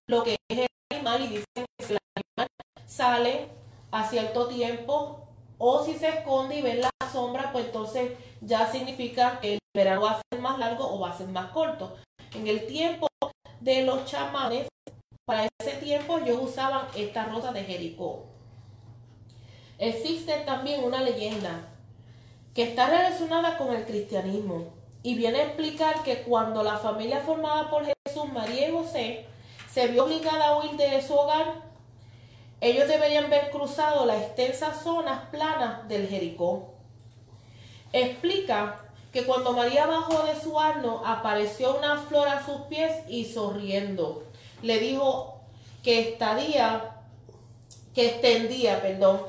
lo 0.07 0.23
que 0.23 0.35
es 0.49 0.59
el 0.59 0.67
animal 0.91 1.21
y 1.23 1.27
dicen 1.27 1.65
que 1.77 1.93
el 1.93 1.97
animal 2.15 2.47
sale 2.85 3.47
a 3.91 4.07
cierto 4.09 4.47
tiempo 4.47 5.23
o 5.65 5.81
si 5.81 5.93
se 5.93 6.09
esconde 6.09 6.57
y 6.57 6.61
ven 6.61 6.81
la 6.81 6.91
sombra, 7.09 7.53
pues 7.53 7.67
entonces 7.67 8.11
ya 8.41 8.69
significa 8.69 9.39
que 9.39 9.53
el 9.53 9.59
verano 9.73 10.01
va 10.01 10.11
a 10.11 10.21
ser 10.29 10.41
más 10.41 10.59
largo 10.59 10.85
o 10.85 10.99
va 10.99 11.11
a 11.11 11.17
ser 11.17 11.29
más 11.29 11.51
corto. 11.51 11.95
En 12.35 12.47
el 12.47 12.67
tiempo 12.67 13.07
de 13.61 13.85
los 13.85 14.03
chamanes, 14.03 14.67
para 15.25 15.47
ese 15.61 15.77
tiempo 15.77 16.17
ellos 16.17 16.37
usaban 16.41 16.87
esta 16.97 17.27
rosa 17.27 17.53
de 17.53 17.63
Jericó. 17.63 18.25
Existe 19.77 20.33
también 20.45 20.83
una 20.83 21.01
leyenda 21.01 21.69
que 22.53 22.63
está 22.63 22.89
relacionada 22.89 23.57
con 23.57 23.73
el 23.73 23.85
cristianismo 23.85 24.65
y 25.01 25.15
viene 25.15 25.39
a 25.39 25.45
explicar 25.45 26.03
que 26.03 26.23
cuando 26.23 26.61
la 26.63 26.77
familia 26.77 27.21
formada 27.21 27.69
por 27.69 27.85
Jesús, 27.85 28.33
María 28.33 28.67
y 28.67 28.71
José 28.73 29.27
se 29.71 29.87
vio 29.87 30.03
obligada 30.03 30.47
a 30.47 30.59
huir 30.59 30.71
de 30.71 31.01
su 31.01 31.13
hogar, 31.13 31.72
ellos 32.63 32.87
deberían 32.87 33.25
haber 33.25 33.49
cruzado 33.51 34.05
las 34.05 34.21
extensas 34.21 34.83
zonas 34.83 35.27
planas 35.31 35.87
del 35.87 36.07
Jericó. 36.07 36.73
Explica 37.91 38.79
que 39.11 39.25
cuando 39.25 39.53
María 39.53 39.85
bajó 39.85 40.23
de 40.23 40.39
su 40.39 40.59
arno 40.59 41.03
apareció 41.05 41.77
una 41.77 41.97
flor 41.97 42.27
a 42.27 42.43
sus 42.43 42.61
pies 42.61 42.91
y 43.07 43.25
sonriendo 43.25 44.23
le 44.63 44.79
dijo 44.79 45.41
que 45.83 45.99
estaría, 46.09 46.95
que 47.93 48.07
extendía, 48.07 48.81
perdón, 48.81 49.21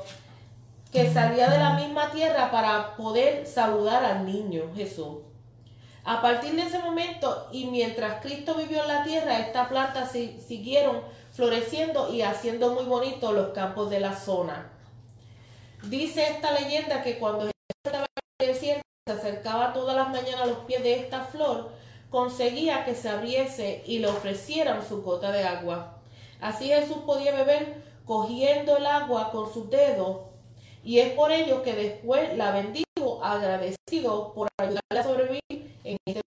que 0.91 1.13
salía 1.13 1.49
de 1.49 1.59
la 1.59 1.73
misma 1.73 2.11
tierra 2.11 2.49
para 2.49 2.95
poder 2.95 3.45
saludar 3.45 4.03
al 4.03 4.25
niño 4.25 4.71
Jesús. 4.75 5.17
A 6.05 6.21
partir 6.21 6.55
de 6.55 6.61
ese 6.61 6.79
momento 6.79 7.49
y 7.51 7.65
mientras 7.65 8.21
Cristo 8.21 8.55
vivió 8.55 8.81
en 8.83 8.87
la 8.87 9.03
tierra, 9.03 9.39
estas 9.39 9.67
plantas 9.67 10.11
siguieron 10.11 11.01
floreciendo 11.35 12.13
y 12.13 12.21
haciendo 12.21 12.73
muy 12.73 12.85
bonitos 12.85 13.33
los 13.33 13.49
campos 13.49 13.89
de 13.89 13.99
la 13.99 14.15
zona. 14.15 14.71
Dice 15.83 16.23
esta 16.23 16.51
leyenda 16.53 17.03
que 17.03 17.19
cuando 17.19 17.41
Jesús 17.41 17.53
estaba 17.83 18.05
en 18.05 18.47
el 18.47 18.53
desierto, 18.53 18.81
se 19.05 19.13
acercaba 19.13 19.73
todas 19.73 19.97
las 19.97 20.09
mañanas 20.09 20.41
a 20.41 20.45
los 20.45 20.59
pies 20.59 20.81
de 20.81 20.95
esta 20.95 21.25
flor, 21.25 21.71
conseguía 22.09 22.85
que 22.85 22.95
se 22.95 23.09
abriese 23.09 23.83
y 23.85 23.99
le 23.99 24.07
ofrecieran 24.07 24.87
su 24.87 25.03
gota 25.03 25.31
de 25.33 25.43
agua. 25.43 25.97
Así 26.39 26.69
Jesús 26.69 26.99
podía 27.05 27.35
beber 27.35 27.83
cogiendo 28.05 28.77
el 28.77 28.85
agua 28.85 29.31
con 29.31 29.53
sus 29.53 29.69
dedos 29.69 30.21
y 30.83 30.99
es 30.99 31.13
por 31.13 31.31
ello 31.31 31.63
que 31.63 31.73
después 31.73 32.37
la 32.37 32.51
bendijo 32.51 33.21
agradecido 33.21 34.33
por 34.33 34.47
ayudarle 34.57 34.99
a 34.99 35.03
sobrevivir 35.03 35.75
en 35.83 35.97
este. 36.05 36.24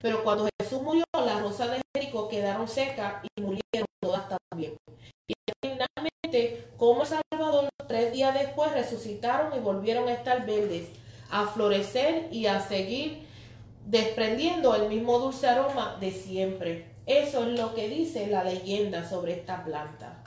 Pero 0.00 0.24
cuando 0.24 0.48
Jesús 0.60 0.80
murió, 0.82 1.04
las 1.12 1.42
rosas 1.42 1.70
de 1.72 1.82
Jericó 1.94 2.28
quedaron 2.28 2.66
secas 2.66 3.22
y 3.36 3.42
murieron 3.42 3.86
todas 4.00 4.22
también. 4.28 4.76
Y 5.28 5.34
finalmente, 5.62 6.68
como 6.78 7.02
El 7.02 7.08
Salvador, 7.08 7.68
tres 7.86 8.12
días 8.12 8.32
después 8.34 8.72
resucitaron 8.72 9.56
y 9.56 9.60
volvieron 9.60 10.08
a 10.08 10.14
estar 10.14 10.46
verdes, 10.46 10.88
a 11.30 11.48
florecer 11.48 12.28
y 12.32 12.46
a 12.46 12.60
seguir 12.60 13.26
desprendiendo 13.86 14.74
el 14.74 14.88
mismo 14.88 15.18
dulce 15.18 15.48
aroma 15.48 15.96
de 16.00 16.12
siempre. 16.12 16.86
Eso 17.04 17.44
es 17.44 17.58
lo 17.58 17.74
que 17.74 17.88
dice 17.88 18.26
la 18.28 18.44
leyenda 18.44 19.08
sobre 19.08 19.32
esta 19.32 19.64
planta. 19.64 20.22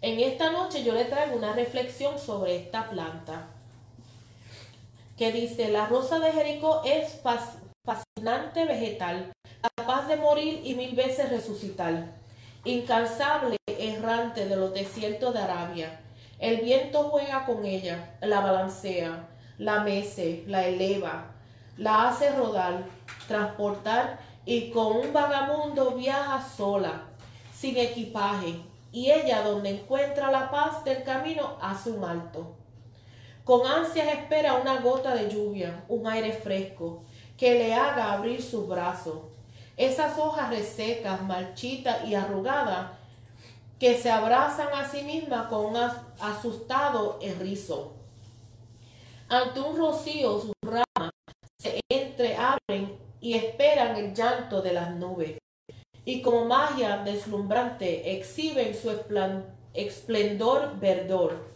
En 0.00 0.20
esta 0.20 0.50
noche 0.50 0.82
yo 0.82 0.94
le 0.94 1.04
traigo 1.04 1.36
una 1.36 1.52
reflexión 1.52 2.18
sobre 2.18 2.56
esta 2.56 2.88
planta 2.88 3.48
que 5.16 5.32
dice, 5.32 5.70
la 5.70 5.86
rosa 5.86 6.18
de 6.18 6.32
Jericó 6.32 6.82
es 6.84 7.12
vegetal, 8.24 9.32
capaz 9.76 10.08
de 10.08 10.16
morir 10.16 10.60
y 10.64 10.74
mil 10.74 10.94
veces 10.94 11.28
resucitar, 11.28 12.06
incansable, 12.64 13.56
errante 13.66 14.46
de 14.46 14.56
los 14.56 14.72
desiertos 14.72 15.34
de 15.34 15.40
Arabia. 15.40 16.00
El 16.38 16.62
viento 16.62 17.10
juega 17.10 17.44
con 17.44 17.64
ella, 17.66 18.16
la 18.22 18.40
balancea, 18.40 19.28
la 19.58 19.80
mece, 19.80 20.42
la 20.46 20.66
eleva, 20.66 21.32
la 21.76 22.08
hace 22.08 22.30
rodar, 22.30 22.84
transportar 23.28 24.18
y 24.46 24.70
con 24.70 24.96
un 24.96 25.12
vagamundo 25.12 25.92
viaja 25.92 26.42
sola, 26.42 27.02
sin 27.54 27.76
equipaje, 27.76 28.60
y 28.90 29.10
ella 29.10 29.42
donde 29.42 29.70
encuentra 29.70 30.30
la 30.30 30.50
paz 30.50 30.84
del 30.84 31.02
camino 31.02 31.58
hace 31.60 31.90
un 31.90 32.04
alto. 32.04 32.54
Con 33.44 33.66
ansias 33.66 34.08
espera 34.08 34.54
una 34.54 34.80
gota 34.80 35.14
de 35.14 35.28
lluvia, 35.28 35.84
un 35.88 36.06
aire 36.06 36.32
fresco, 36.32 37.02
que 37.36 37.54
le 37.54 37.74
haga 37.74 38.12
abrir 38.12 38.42
sus 38.42 38.68
brazos. 38.68 39.18
Esas 39.76 40.18
hojas 40.18 40.50
resecas, 40.50 41.22
marchitas 41.22 42.06
y 42.06 42.14
arrugadas, 42.14 42.92
que 43.78 43.98
se 43.98 44.10
abrazan 44.10 44.68
a 44.72 44.88
sí 44.88 45.02
mismas 45.02 45.46
con 45.48 45.66
un 45.66 45.76
asustado 46.20 47.18
rizo. 47.40 47.92
Ante 49.28 49.60
un 49.60 49.76
rocío, 49.76 50.40
sus 50.40 50.52
ramas 50.62 51.10
se 51.58 51.80
entreabren 51.88 52.98
y 53.20 53.34
esperan 53.34 53.96
el 53.96 54.14
llanto 54.14 54.62
de 54.62 54.72
las 54.72 54.90
nubes 54.94 55.38
y 56.04 56.20
como 56.20 56.44
magia 56.44 56.98
deslumbrante 56.98 58.16
exhiben 58.16 58.74
su 58.74 58.90
esplendor 59.72 60.78
verdor. 60.78 61.54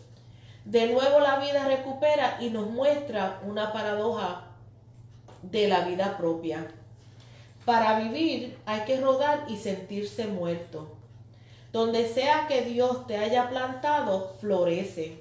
De 0.65 0.87
nuevo 0.93 1.21
la 1.21 1.39
vida 1.39 1.67
recupera 1.67 2.39
y 2.41 2.51
nos 2.51 2.69
muestra 2.69 3.41
una 3.47 3.73
paradoja 3.73 4.48
de 5.43 5.69
la 5.69 5.85
vida 5.85 6.17
propia. 6.17 6.67
Para 7.65 7.99
vivir 8.01 8.59
hay 8.67 8.81
que 8.87 9.01
rodar 9.01 9.45
y 9.49 9.57
sentirse 9.57 10.27
muerto. 10.27 10.89
Donde 11.73 12.09
sea 12.09 12.47
que 12.49 12.63
Dios 12.63 13.07
te 13.07 13.19
haya 13.19 13.51
plantado, 13.51 14.35
florece, 14.41 15.19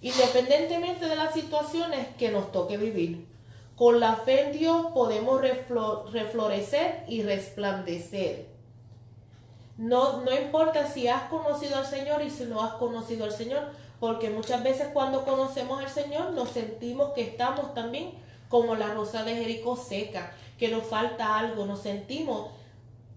independientemente 0.00 1.06
de 1.06 1.16
las 1.16 1.34
situaciones 1.34 2.06
que 2.16 2.30
nos 2.30 2.52
toque 2.52 2.76
vivir. 2.76 3.26
Con 3.74 3.98
la 3.98 4.14
fe 4.14 4.42
en 4.42 4.52
Dios 4.52 4.86
podemos 4.94 5.40
reflorecer 5.40 7.04
y 7.08 7.22
resplandecer. 7.22 8.46
No, 9.76 10.20
no 10.20 10.32
importa 10.32 10.86
si 10.86 11.08
has 11.08 11.22
conocido 11.24 11.76
al 11.76 11.86
Señor 11.86 12.22
y 12.22 12.30
si 12.30 12.44
no 12.44 12.62
has 12.62 12.74
conocido 12.74 13.24
al 13.24 13.32
Señor, 13.32 13.70
porque 13.98 14.30
muchas 14.30 14.62
veces 14.62 14.88
cuando 14.92 15.24
conocemos 15.24 15.80
al 15.80 15.88
Señor 15.88 16.32
nos 16.32 16.50
sentimos 16.50 17.12
que 17.14 17.22
estamos 17.22 17.74
también 17.74 18.12
como 18.50 18.74
la 18.74 18.92
rosa 18.92 19.22
de 19.22 19.36
Jericó 19.36 19.76
seca, 19.76 20.34
que 20.58 20.68
nos 20.68 20.84
falta 20.84 21.38
algo, 21.38 21.64
nos 21.64 21.80
sentimos 21.80 22.50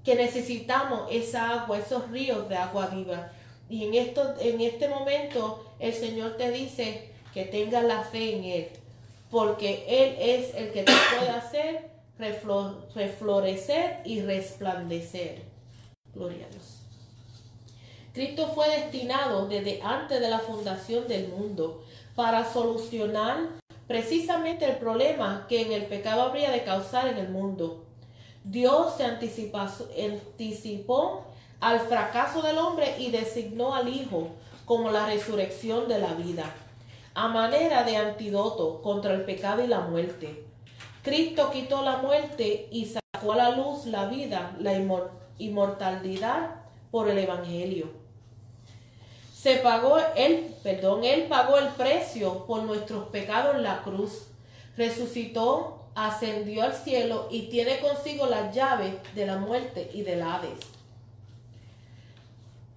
que 0.05 0.15
necesitamos 0.15 1.09
esa 1.11 1.61
agua, 1.61 1.79
esos 1.79 2.09
ríos 2.11 2.47
de 2.47 2.55
agua 2.55 2.87
viva. 2.87 3.31
Y 3.67 3.85
en, 3.85 3.95
esto, 3.95 4.35
en 4.39 4.61
este 4.61 4.87
momento 4.87 5.65
el 5.79 5.93
Señor 5.93 6.37
te 6.37 6.51
dice 6.51 7.09
que 7.33 7.45
tengas 7.45 7.83
la 7.83 8.03
fe 8.03 8.37
en 8.37 8.43
Él, 8.43 8.67
porque 9.31 9.85
Él 9.87 10.15
es 10.19 10.55
el 10.55 10.71
que 10.71 10.83
te 10.83 10.93
puede 11.17 11.29
hacer 11.31 11.89
reflorecer 12.93 14.01
y 14.05 14.21
resplandecer. 14.21 15.41
Gloria 16.13 16.45
a 16.45 16.49
Dios. 16.49 16.79
Cristo 18.13 18.51
fue 18.53 18.69
destinado 18.69 19.47
desde 19.47 19.81
antes 19.81 20.21
de 20.21 20.29
la 20.29 20.37
fundación 20.37 21.07
del 21.07 21.29
mundo 21.29 21.83
para 22.15 22.53
solucionar 22.53 23.62
precisamente 23.87 24.65
el 24.65 24.77
problema 24.77 25.45
que 25.47 25.61
en 25.61 25.71
el 25.71 25.85
pecado 25.85 26.23
habría 26.23 26.51
de 26.51 26.63
causar 26.63 27.07
en 27.07 27.17
el 27.17 27.29
mundo. 27.29 27.85
Dios 28.43 28.95
se 28.97 29.05
anticipó 29.05 29.59
al 31.59 31.79
fracaso 31.79 32.41
del 32.41 32.57
hombre 32.57 32.95
y 32.99 33.11
designó 33.11 33.73
al 33.73 33.87
Hijo 33.87 34.29
como 34.65 34.91
la 34.91 35.05
resurrección 35.05 35.87
de 35.87 35.99
la 35.99 36.13
vida, 36.13 36.53
a 37.13 37.27
manera 37.27 37.83
de 37.83 37.97
antídoto 37.97 38.81
contra 38.81 39.13
el 39.13 39.23
pecado 39.23 39.63
y 39.63 39.67
la 39.67 39.81
muerte. 39.81 40.45
Cristo 41.03 41.51
quitó 41.51 41.83
la 41.83 41.97
muerte 41.97 42.67
y 42.71 42.85
sacó 42.85 43.33
a 43.33 43.37
la 43.37 43.51
luz 43.51 43.85
la 43.85 44.05
vida, 44.05 44.55
la 44.59 44.73
inmortalidad 45.37 46.55
por 46.91 47.09
el 47.09 47.17
Evangelio. 47.17 48.02
Se 49.43 49.57
pagó, 49.57 49.97
él, 50.15 50.55
perdón, 50.63 51.03
él 51.03 51.23
pagó 51.23 51.57
el 51.57 51.67
precio 51.73 52.45
por 52.45 52.63
nuestros 52.63 53.09
pecados 53.09 53.55
en 53.57 53.63
la 53.63 53.81
cruz, 53.81 54.27
resucitó, 54.77 55.81
ascendió 55.95 56.63
al 56.63 56.73
cielo 56.73 57.27
y 57.29 57.49
tiene 57.49 57.79
consigo 57.79 58.25
las 58.25 58.55
llaves 58.55 58.93
de 59.13 59.25
la 59.25 59.35
muerte 59.35 59.91
y 59.93 60.03
del 60.03 60.21
Hades. 60.21 60.59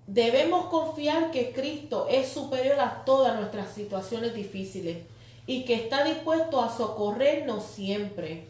Debemos 0.08 0.66
confiar 0.66 1.30
que 1.30 1.52
Cristo 1.52 2.08
es 2.10 2.30
superior 2.30 2.80
a 2.80 3.04
todas 3.04 3.38
nuestras 3.38 3.72
situaciones 3.72 4.34
difíciles 4.34 5.04
y 5.46 5.64
que 5.66 5.74
está 5.74 6.02
dispuesto 6.02 6.60
a 6.60 6.76
socorrernos 6.76 7.62
siempre. 7.62 8.48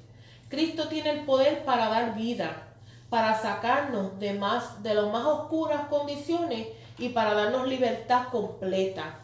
Cristo 0.49 0.89
tiene 0.89 1.11
el 1.11 1.27
poder 1.27 1.67
para 1.67 1.91
dar 1.91 2.17
vida, 2.17 2.63
para 3.11 3.39
sacarnos 3.43 4.19
de 4.19 4.33
más 4.33 4.83
de 4.83 4.95
las 4.95 5.13
más 5.13 5.27
oscuras 5.27 5.89
condiciones 5.89 6.69
y 6.99 7.11
para 7.11 7.35
darnos 7.35 7.67
libertad 7.67 8.29
completa. 8.31 9.19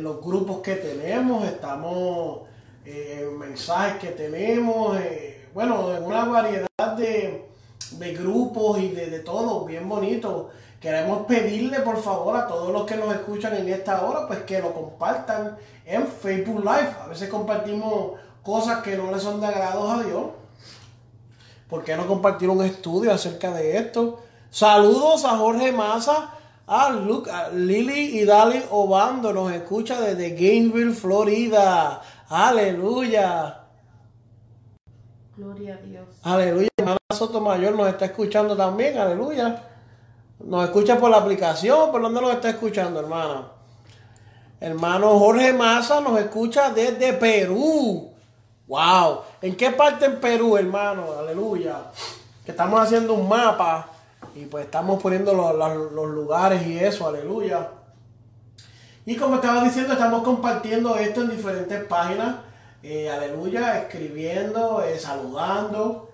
los 0.00 0.22
grupos 0.22 0.60
que 0.62 0.76
tenemos, 0.76 1.44
estamos 1.44 2.42
eh, 2.86 3.26
en 3.28 3.36
mensajes 3.36 3.96
que 3.96 4.12
tenemos, 4.12 4.96
eh, 4.98 5.48
bueno, 5.52 5.92
en 5.94 6.04
una 6.04 6.24
variedad 6.24 6.96
de, 6.96 7.44
grupos 7.98 8.78
y 8.80 8.88
de, 8.88 9.06
de 9.10 9.20
todo, 9.20 9.64
bien 9.64 9.88
bonito. 9.88 10.50
Queremos 10.80 11.26
pedirle 11.26 11.78
por 11.80 12.02
favor 12.02 12.36
a 12.36 12.48
todos 12.48 12.72
los 12.72 12.84
que 12.84 12.96
nos 12.96 13.14
escuchan 13.14 13.54
en 13.54 13.68
esta 13.68 14.04
hora, 14.04 14.26
pues 14.26 14.40
que 14.40 14.60
lo 14.60 14.74
compartan 14.74 15.56
en 15.86 16.08
Facebook 16.08 16.58
Live. 16.58 16.96
A 17.00 17.06
veces 17.06 17.28
compartimos 17.28 18.18
cosas 18.42 18.82
que 18.82 18.96
no 18.96 19.12
le 19.12 19.20
son 19.20 19.40
de 19.40 19.46
agrado 19.46 19.88
a 19.88 20.02
Dios. 20.02 20.24
¿Por 21.68 21.84
qué 21.84 21.96
no 21.96 22.06
compartir 22.08 22.50
un 22.50 22.64
estudio 22.64 23.12
acerca 23.12 23.52
de 23.52 23.78
esto? 23.78 24.22
Saludos 24.50 25.24
a 25.24 25.38
Jorge 25.38 25.70
Massa, 25.72 26.34
a, 26.66 26.90
Luke, 26.90 27.30
a 27.30 27.50
Lili 27.50 28.18
y 28.18 28.24
Dali 28.24 28.60
Obando. 28.70 29.32
Nos 29.32 29.52
escucha 29.52 30.00
desde 30.00 30.30
Gainesville, 30.30 30.94
Florida. 30.94 32.02
Aleluya. 32.28 33.60
Gloria 35.36 35.74
a 35.74 35.86
Dios. 35.86 36.08
Aleluya. 36.24 36.68
Hermana 36.76 37.01
Sotomayor 37.26 37.74
nos 37.76 37.88
está 37.88 38.06
escuchando 38.06 38.56
también. 38.56 38.98
Aleluya. 38.98 39.62
Nos 40.44 40.64
escucha 40.64 40.98
por 40.98 41.08
la 41.10 41.18
aplicación, 41.18 41.92
¿por 41.92 42.02
dónde 42.02 42.20
nos 42.20 42.32
está 42.32 42.50
escuchando, 42.50 42.98
hermano? 42.98 43.50
Hermano 44.58 45.18
Jorge 45.18 45.52
Maza 45.52 46.00
nos 46.00 46.18
escucha 46.18 46.70
desde 46.70 47.12
Perú. 47.12 48.10
¡Wow! 48.66 49.20
¿En 49.40 49.56
qué 49.56 49.70
parte 49.70 50.06
en 50.06 50.20
Perú, 50.20 50.56
hermano? 50.56 51.04
Aleluya. 51.18 51.76
Que 52.44 52.50
estamos 52.50 52.80
haciendo 52.80 53.14
un 53.14 53.28
mapa 53.28 53.88
y 54.34 54.46
pues 54.46 54.64
estamos 54.64 55.00
poniendo 55.00 55.32
los, 55.32 56.10
lugares 56.10 56.66
y 56.66 56.78
eso, 56.78 57.06
aleluya. 57.06 57.68
Y 59.04 59.16
como 59.16 59.36
estaba 59.36 59.62
diciendo, 59.62 59.92
estamos 59.92 60.22
compartiendo 60.22 60.96
esto 60.96 61.22
en 61.22 61.30
diferentes 61.30 61.84
páginas. 61.84 62.36
Eh, 62.82 63.08
aleluya, 63.10 63.78
escribiendo, 63.78 64.82
eh, 64.82 64.98
saludando. 64.98 66.11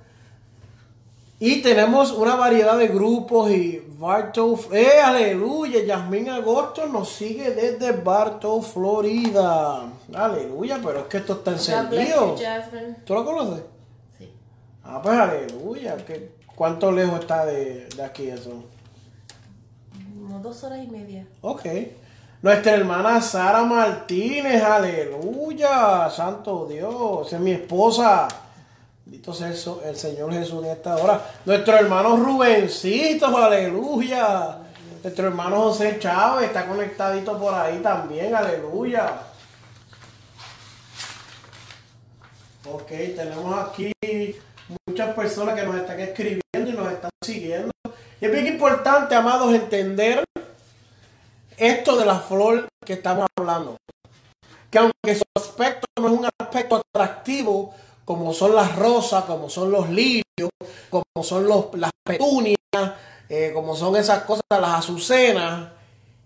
Y 1.40 1.62
tenemos 1.62 2.10
una 2.10 2.34
variedad 2.34 2.76
de 2.76 2.88
grupos 2.88 3.52
y 3.52 3.80
Bartow, 3.96 4.58
¡eh, 4.72 5.00
aleluya! 5.04 5.84
Yasmín 5.84 6.28
Agosto 6.28 6.86
nos 6.86 7.10
sigue 7.10 7.52
desde 7.52 7.92
Bartow, 7.92 8.60
Florida. 8.60 9.88
Aleluya, 10.12 10.80
pero 10.84 11.00
es 11.00 11.06
que 11.06 11.18
esto 11.18 11.34
está 11.34 11.52
encendido. 11.52 12.34
¿Tú 13.04 13.14
lo 13.14 13.24
conoces? 13.24 13.62
Sí. 14.18 14.32
Ah, 14.82 15.00
pues 15.00 15.16
aleluya. 15.16 15.96
¿Cuánto 16.56 16.90
lejos 16.90 17.20
está 17.20 17.46
de, 17.46 17.88
aquí 18.04 18.28
eso? 18.28 18.64
Como 20.20 20.40
dos 20.40 20.64
horas 20.64 20.80
y 20.82 20.88
media. 20.88 21.24
Ok. 21.42 21.66
Nuestra 22.42 22.74
hermana 22.74 23.20
Sara 23.20 23.62
Martínez, 23.62 24.62
aleluya, 24.62 26.10
santo 26.10 26.66
Dios, 26.66 27.32
es 27.32 27.40
mi 27.40 27.52
esposa. 27.52 28.26
Sea 29.32 29.48
el 29.84 29.96
Señor 29.96 30.32
Jesús 30.32 30.64
en 30.64 30.70
esta 30.70 30.96
hora. 30.96 31.20
Nuestro 31.44 31.74
hermano 31.76 32.16
Rubencito, 32.16 33.26
aleluya. 33.36 34.58
Nuestro 35.02 35.28
hermano 35.28 35.56
José 35.64 35.98
Chávez 35.98 36.48
está 36.48 36.66
conectadito 36.66 37.38
por 37.38 37.54
ahí 37.54 37.78
también, 37.78 38.34
aleluya. 38.34 39.20
Ok, 42.70 42.88
tenemos 42.88 43.68
aquí 43.68 43.92
muchas 44.86 45.14
personas 45.14 45.54
que 45.54 45.66
nos 45.66 45.76
están 45.76 46.00
escribiendo 46.00 46.70
y 46.70 46.72
nos 46.72 46.92
están 46.92 47.10
siguiendo. 47.22 47.70
Y 48.20 48.26
es 48.26 48.32
bien 48.32 48.46
importante, 48.46 49.14
amados, 49.14 49.54
entender 49.54 50.24
esto 51.56 51.96
de 51.96 52.06
la 52.06 52.18
flor 52.18 52.66
que 52.84 52.94
estamos 52.94 53.26
hablando. 53.38 53.76
Que 54.70 54.78
aunque 54.78 55.14
su 55.14 55.24
aspecto 55.36 55.86
no 56.00 56.08
es 56.08 56.12
un 56.12 56.28
aspecto 56.40 56.82
atractivo, 56.94 57.74
como 58.08 58.32
son 58.32 58.54
las 58.54 58.74
rosas, 58.74 59.24
como 59.24 59.50
son 59.50 59.70
los 59.70 59.90
lirios, 59.90 60.48
como 60.88 61.04
son 61.22 61.46
los, 61.46 61.66
las 61.74 61.90
petunias, 62.02 62.56
eh, 63.28 63.50
como 63.52 63.76
son 63.76 63.96
esas 63.96 64.22
cosas, 64.22 64.44
las 64.48 64.78
azucenas. 64.78 65.68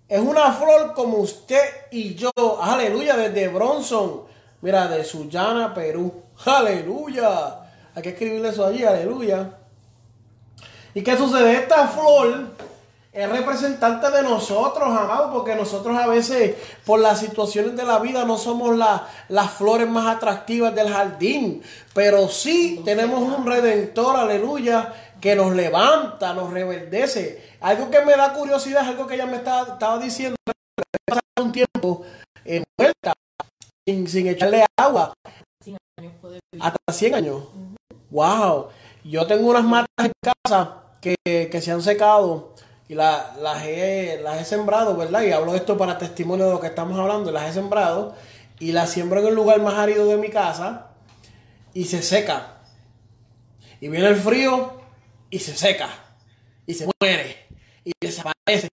Es 0.09 0.21
una 0.21 0.53
flor 0.53 0.95
como 0.95 1.16
usted 1.16 1.59
y 1.90 2.14
yo. 2.14 2.31
Aleluya, 2.61 3.16
desde 3.16 3.49
Bronson. 3.49 4.23
Mira, 4.61 4.87
de 4.87 5.03
Sullana, 5.03 5.75
Perú. 5.75 6.23
Aleluya. 6.45 7.62
Hay 7.97 8.03
que 8.03 8.11
escribirle 8.11 8.51
eso 8.51 8.64
allí, 8.64 8.85
aleluya. 8.85 9.59
¿Y 10.95 11.03
qué 11.03 11.16
sucede? 11.16 11.57
Esta 11.57 11.88
flor 11.88 12.51
es 13.12 13.29
representante 13.29 14.11
de 14.11 14.22
nosotros, 14.22 14.88
amados, 14.88 15.31
porque 15.33 15.55
nosotros 15.55 15.96
a 15.98 16.07
veces, 16.07 16.57
por 16.87 16.98
las 16.98 17.20
situaciones 17.20 17.77
de 17.77 17.85
la 17.85 17.98
vida, 17.98 18.25
no 18.25 18.38
somos 18.38 18.75
las 19.29 19.51
flores 19.51 19.87
más 19.87 20.16
atractivas 20.16 20.75
del 20.75 20.88
jardín, 20.88 21.62
pero 21.92 22.29
sí 22.29 22.81
tenemos 22.87 23.20
un 23.20 23.44
redentor, 23.44 24.16
aleluya, 24.16 24.94
que 25.20 25.37
nos 25.37 25.55
levanta, 25.55 26.33
nos 26.33 26.51
reverdece. 26.51 27.53
Algo 27.61 27.90
que 27.90 28.01
me 28.01 28.16
da 28.16 28.33
curiosidad, 28.33 28.88
algo 28.88 29.07
que 29.07 29.14
ella 29.14 29.27
me 29.27 29.37
estaba, 29.37 29.75
estaba 29.75 29.98
diciendo, 29.98 30.37
un 31.38 31.53
tiempo 31.53 32.05
envuelta, 32.46 33.12
sin, 33.87 34.09
sin 34.09 34.29
echarle 34.29 34.64
agua, 34.79 35.12
hasta 36.59 36.92
100 36.92 37.14
años. 37.14 37.42
Wow, 38.11 38.68
yo 39.05 39.27
tengo 39.27 39.51
unas 39.51 39.64
matas 39.64 40.07
en 40.07 40.12
casa 40.22 40.83
que, 41.03 41.14
que 41.25 41.61
se 41.61 41.72
han 41.72 41.83
secado 41.83 42.55
y 42.88 42.95
la, 42.95 43.35
las, 43.40 43.64
he, 43.64 44.21
las 44.23 44.40
he 44.40 44.45
sembrado, 44.45 44.97
¿verdad? 44.97 45.23
Y 45.23 45.33
hablo 45.33 45.53
de 45.53 45.59
esto 45.59 45.79
para 45.79 45.99
testimonio 45.99 46.47
de 46.47 46.53
lo 46.53 46.61
que 46.61 46.66
estamos 46.66 46.99
hablando, 46.99 47.31
las 47.31 47.51
he 47.51 47.53
sembrado 47.53 48.14
y 48.59 48.73
las 48.73 48.90
siembro 48.90 49.21
en 49.21 49.27
el 49.29 49.35
lugar 49.35 49.61
más 49.61 49.75
árido 49.75 50.07
de 50.07 50.16
mi 50.16 50.29
casa 50.29 50.88
y 51.75 51.85
se 51.85 52.03
seca. 52.03 52.61
Y 53.81 53.88
viene 53.88 54.07
el 54.09 54.16
frío 54.16 54.81
y 55.31 55.38
se 55.38 55.57
seca 55.57 55.88
y 56.66 56.75
se 56.75 56.87
muere 57.01 57.47
y 57.85 57.92
desaparece. 58.01 58.68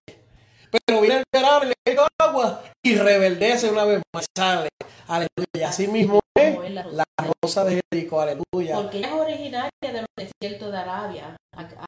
pero 0.70 1.00
viene 1.00 1.16
el 1.16 1.24
verano 1.32 1.64
y 1.64 1.68
le 1.68 1.74
echo 1.84 2.06
agua 2.18 2.62
y 2.82 2.94
reverdece 2.96 3.70
una 3.70 3.84
vez 3.84 4.02
más, 4.14 4.26
sale. 4.36 4.68
Aleluya. 5.08 5.68
Así 5.68 5.88
mismo 5.88 6.20
es 6.36 6.72
la 6.72 7.04
rosa. 7.42 7.64
de 7.64 7.80
Jericó, 7.90 8.20
aleluya. 8.20 8.76
Porque 8.76 8.98
ella 8.98 9.08
es 9.08 9.14
originaria 9.14 9.70
de 9.80 9.92
los 9.92 10.06
desiertos 10.16 10.70
de 10.70 10.78
Arabia, 10.78 11.36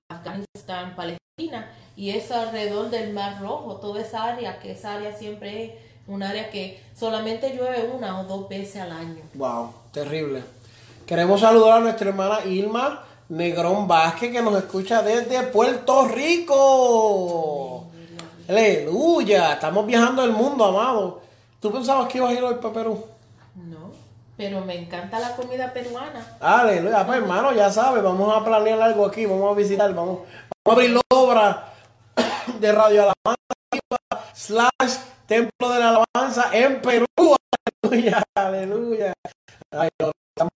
Afganistán, 0.09 0.94
Palestina, 0.96 1.70
y 1.96 2.11
es 2.11 2.31
alrededor 2.31 2.90
del 2.90 3.12
Mar 3.12 3.40
Rojo, 3.40 3.77
toda 3.77 4.01
esa 4.01 4.25
área, 4.25 4.59
que 4.59 4.72
esa 4.72 4.94
área 4.94 5.16
siempre 5.16 5.64
es 5.64 5.72
un 6.07 6.22
área 6.22 6.51
que 6.51 6.83
solamente 6.98 7.55
llueve 7.55 7.90
una 7.94 8.20
o 8.20 8.25
dos 8.25 8.48
veces 8.48 8.83
al 8.83 8.92
año. 8.92 9.22
Wow, 9.35 9.72
terrible. 9.92 10.42
Queremos 11.07 11.40
saludar 11.40 11.79
a 11.79 11.81
nuestra 11.81 12.09
hermana 12.09 12.44
Irma 12.44 13.05
Negrón 13.29 13.88
Vázquez 13.88 14.33
que 14.33 14.42
nos 14.42 14.57
escucha 14.57 15.03
desde 15.03 15.42
Puerto 15.44 16.07
Rico. 16.09 17.87
Aleluya, 18.48 19.55
estamos 19.55 19.87
viajando 19.87 20.25
el 20.25 20.33
mundo, 20.33 20.64
amado. 20.64 21.22
¿Tú 21.61 21.72
pensabas 21.72 22.09
que 22.09 22.18
ibas 22.18 22.31
a 22.31 22.35
ir 22.35 22.42
hoy 22.42 22.57
para 22.57 22.75
Perú? 22.75 23.05
Pero 24.37 24.61
me 24.62 24.77
encanta 24.77 25.18
la 25.18 25.37
comida 25.37 25.73
peruana. 25.73 26.37
Aleluya, 26.40 27.07
pues 27.07 27.18
hermano, 27.18 27.53
ya 27.53 27.71
sabes, 27.71 28.03
vamos 28.03 28.35
a 28.35 28.45
planear 28.45 28.81
algo 28.81 29.07
aquí, 29.07 29.27
vamos 29.27 29.53
a 29.53 29.57
visitar, 29.57 29.92
vamos, 29.95 30.21
vamos 30.64 30.66
a 30.66 30.73
abrir 30.73 30.90
la 30.90 31.01
obra 31.11 31.73
de 32.61 32.73
Radio 32.73 33.03
Alabanza 33.03 34.33
slash 34.35 34.97
Templo 35.27 35.71
de 35.71 35.79
la 35.79 35.88
Alabanza 35.90 36.51
en 36.53 36.81
Perú. 36.81 37.07
Aleluya, 37.83 38.23
aleluya. 38.35 39.12
Ay, 39.71 39.88
no, 40.01 40.11
estamos 40.31 40.53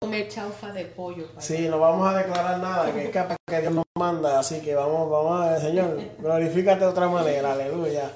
Comer 0.00 0.28
chaufa 0.28 0.72
de 0.72 0.84
pollo. 0.84 1.26
Sí, 1.38 1.68
no 1.68 1.78
vamos 1.80 2.08
a 2.08 2.18
declarar 2.18 2.58
nada, 2.58 2.92
que 2.92 3.06
es 3.06 3.10
capaz 3.10 3.36
que 3.46 3.60
Dios 3.60 3.72
nos 3.72 3.84
manda, 3.96 4.38
así 4.38 4.60
que 4.60 4.74
vamos, 4.74 5.10
vamos 5.10 5.46
a 5.46 5.58
Señor, 5.58 5.98
glorifícate 6.18 6.80
de 6.80 6.86
otra 6.86 7.08
manera, 7.08 7.52
aleluya. 7.52 8.10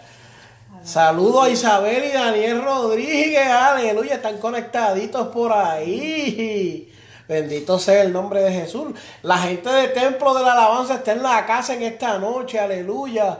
Saludos 0.85 1.45
a 1.45 1.51
Isabel 1.51 2.05
y 2.07 2.13
Daniel 2.13 2.65
Rodríguez, 2.65 3.47
aleluya, 3.47 4.15
están 4.15 4.39
conectaditos 4.39 5.29
por 5.29 5.53
ahí. 5.53 6.93
Bendito 7.29 7.79
sea 7.79 8.03
el 8.03 8.13
nombre 8.13 8.43
de 8.43 8.53
Jesús. 8.53 8.89
La 9.23 9.39
gente 9.39 9.71
del 9.71 9.93
Templo 9.93 10.35
de 10.35 10.43
la 10.43 10.55
Alabanza 10.55 10.95
está 10.97 11.13
en 11.13 11.23
la 11.23 11.47
casa 11.47 11.75
en 11.75 11.85
esta 11.85 12.19
noche, 12.19 12.59
aleluya. 12.59 13.39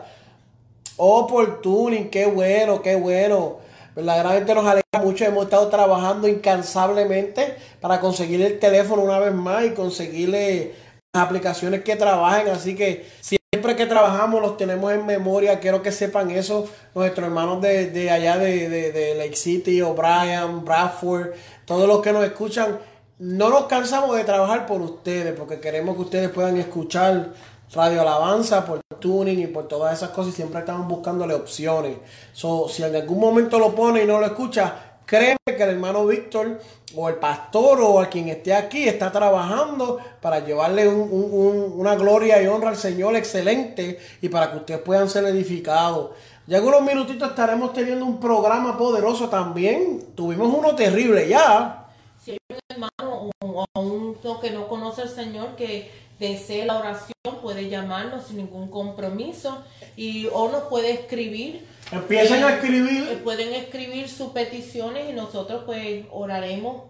Oh, 0.97 1.27
por 1.27 1.61
tuning, 1.61 2.11
qué 2.11 2.27
bueno, 2.27 2.81
qué 2.81 2.95
bueno. 2.95 3.59
Verdaderamente 3.97 4.55
nos 4.55 4.65
alegra 4.65 5.03
mucho. 5.03 5.25
Hemos 5.25 5.45
estado 5.45 5.67
trabajando 5.69 6.29
incansablemente 6.29 7.57
para 7.81 7.99
conseguir 7.99 8.41
el 8.41 8.61
teléfono 8.61 9.03
una 9.03 9.19
vez 9.19 9.35
más 9.35 9.65
y 9.65 9.71
conseguirle 9.71 10.75
las 11.13 11.25
aplicaciones 11.25 11.83
que 11.83 11.97
trabajen. 11.97 12.49
Así 12.51 12.77
que 12.77 13.05
siempre 13.55 13.77
que 13.77 13.85
trabajamos 13.85 14.41
los 14.41 14.57
tenemos 14.57 14.91
en 14.95 15.05
memoria. 15.05 15.61
Quiero 15.61 15.83
que 15.83 15.93
sepan 15.93 16.31
eso 16.31 16.67
nuestros 16.95 17.27
hermanos 17.27 17.61
de, 17.61 17.91
de 17.91 18.11
allá 18.11 18.39
de, 18.39 18.71
de, 18.71 19.15
Lake 19.15 19.37
City, 19.37 19.83
O'Brien, 19.83 20.65
Bradford, 20.65 21.33
todos 21.67 21.87
los 21.87 22.01
que 22.01 22.15
nos 22.15 22.25
escuchan. 22.25 22.79
No 23.19 23.51
nos 23.51 23.67
cansamos 23.67 24.17
de 24.17 24.25
trabajar 24.25 24.65
por 24.65 24.81
ustedes 24.81 25.39
porque 25.39 25.61
queremos 25.61 25.97
que 25.97 26.01
ustedes 26.01 26.31
puedan 26.31 26.57
escuchar 26.57 27.35
Radio 27.75 28.01
Alabanza, 28.01 28.65
por 28.65 28.81
tuning 28.99 29.41
y 29.41 29.47
por 29.49 29.69
todas 29.69 29.99
esas 29.99 30.11
cosas 30.11 30.33
y 30.33 30.37
siempre 30.37 30.61
estamos 30.61 30.89
buscándole 30.89 31.35
opciones. 31.35 31.99
So, 32.33 32.71
si 32.71 32.83
en 32.83 32.97
algún 32.97 33.21
momento 33.21 33.59
lo 33.59 33.75
pone 33.75 34.03
y 34.03 34.07
no 34.07 34.19
lo 34.19 34.25
escucha, 34.25 34.92
créeme 35.13 35.37
que 35.45 35.63
el 35.63 35.69
hermano 35.69 36.07
Víctor 36.07 36.59
o 36.97 37.07
el 37.11 37.17
pastor 37.17 37.83
o 37.83 38.01
a 38.01 38.07
quien 38.09 38.31
esté 38.31 38.55
aquí 38.55 38.89
está 38.89 39.13
trabajando 39.13 39.99
para 40.23 40.39
llevarle 40.39 40.89
un- 40.89 41.03
un- 41.03 41.31
un- 41.33 41.73
una 41.81 41.95
gloria 41.97 42.43
y 42.43 42.47
honra 42.47 42.71
al 42.71 42.77
Señor 42.77 43.15
excelente 43.17 43.99
y 44.23 44.29
para 44.31 44.51
que 44.51 44.57
ustedes 44.57 44.81
puedan 44.81 45.11
ser 45.11 45.25
edificados. 45.27 46.13
Ya 46.47 46.57
en 46.59 46.65
unos 46.65 46.81
minutitos 46.81 47.29
estaremos 47.29 47.75
teniendo 47.75 48.07
un 48.07 48.19
programa 48.19 48.79
poderoso 48.79 49.29
también. 49.29 50.03
Tuvimos 50.15 50.49
uno 50.53 50.75
terrible 50.75 51.29
ya. 51.29 51.87
Un 52.27 52.59
hermano 52.71 53.31
o 53.41 53.65
o 53.75 53.81
uno 53.81 54.41
que 54.41 54.51
no 54.51 54.67
conoce 54.67 55.03
al 55.03 55.11
Señor 55.11 55.57
que 55.57 55.91
desee 56.23 56.65
la 56.65 56.79
oración, 56.79 57.13
puede 57.43 57.69
llamarnos 57.69 58.27
sin 58.29 58.39
ningún 58.39 58.69
compromiso 58.71 59.63
y 59.97 60.27
o 60.33 60.49
nos 60.51 60.63
puede 60.65 60.93
escribir. 60.93 61.67
Empiecen 61.91 62.43
a 62.45 62.51
Eh, 62.51 62.55
escribir. 62.55 63.23
Pueden 63.23 63.53
escribir 63.53 64.09
sus 64.09 64.31
peticiones 64.31 65.11
y 65.11 65.13
nosotros 65.13 65.65
pues 65.67 66.05
oraremos 66.11 66.85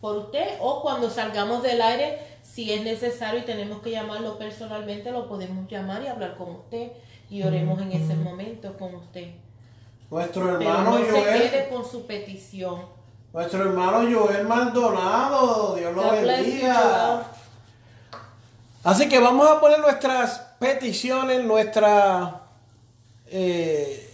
por 0.00 0.16
usted 0.16 0.46
o 0.60 0.80
cuando 0.82 1.10
salgamos 1.10 1.62
del 1.62 1.82
aire, 1.82 2.18
si 2.42 2.72
es 2.72 2.82
necesario 2.82 3.40
y 3.40 3.42
tenemos 3.44 3.82
que 3.82 3.90
llamarlo 3.90 4.38
personalmente, 4.38 5.10
lo 5.10 5.28
podemos 5.28 5.68
llamar 5.68 6.02
y 6.02 6.06
hablar 6.06 6.36
con 6.36 6.50
usted 6.56 6.92
y 7.28 7.42
oremos 7.42 7.80
en 7.82 7.92
ese 7.92 8.14
momento 8.14 8.76
con 8.78 8.94
usted. 8.94 9.28
Nuestro 10.10 10.42
Pero 10.44 10.60
hermano 10.60 10.98
no 10.98 11.04
se 11.04 11.10
Joel. 11.10 11.42
quede 11.42 11.68
con 11.68 11.84
su 11.84 12.06
petición. 12.06 12.82
Nuestro 13.32 13.62
hermano 13.64 13.98
Joel 14.10 14.46
Maldonado, 14.46 15.74
Dios 15.76 15.94
lo 15.94 16.02
God 16.02 16.20
bless 16.22 16.38
you, 16.38 16.44
bendiga. 16.52 17.26
Así 18.86 19.08
que 19.08 19.18
vamos 19.18 19.50
a 19.50 19.58
poner 19.58 19.80
nuestras 19.80 20.38
peticiones, 20.60 21.42
nuestras 21.42 22.34
eh, 23.26 24.08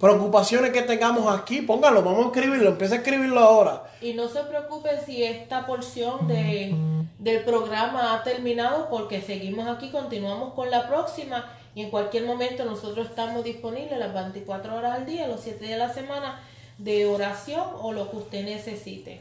preocupaciones 0.00 0.72
que 0.72 0.80
tengamos 0.80 1.30
aquí. 1.30 1.60
Póngalo, 1.60 2.02
vamos 2.02 2.24
a 2.24 2.28
escribirlo, 2.28 2.70
empieza 2.70 2.94
a 2.94 2.98
escribirlo 2.98 3.38
ahora. 3.38 3.82
Y 4.00 4.14
no 4.14 4.30
se 4.30 4.40
preocupe 4.44 4.88
si 5.04 5.24
esta 5.24 5.66
porción 5.66 6.26
de, 6.26 6.74
del 7.18 7.44
programa 7.44 8.14
ha 8.14 8.22
terminado 8.22 8.88
porque 8.88 9.20
seguimos 9.20 9.68
aquí, 9.68 9.90
continuamos 9.90 10.54
con 10.54 10.70
la 10.70 10.88
próxima 10.88 11.44
y 11.74 11.82
en 11.82 11.90
cualquier 11.90 12.24
momento 12.24 12.64
nosotros 12.64 13.08
estamos 13.10 13.44
disponibles 13.44 13.98
las 13.98 14.14
24 14.14 14.74
horas 14.74 15.00
al 15.00 15.04
día, 15.04 15.28
los 15.28 15.42
7 15.42 15.58
días 15.62 15.78
de 15.78 15.86
la 15.86 15.92
semana 15.92 16.40
de 16.78 17.04
oración 17.04 17.66
o 17.82 17.92
lo 17.92 18.10
que 18.10 18.16
usted 18.16 18.42
necesite. 18.42 19.20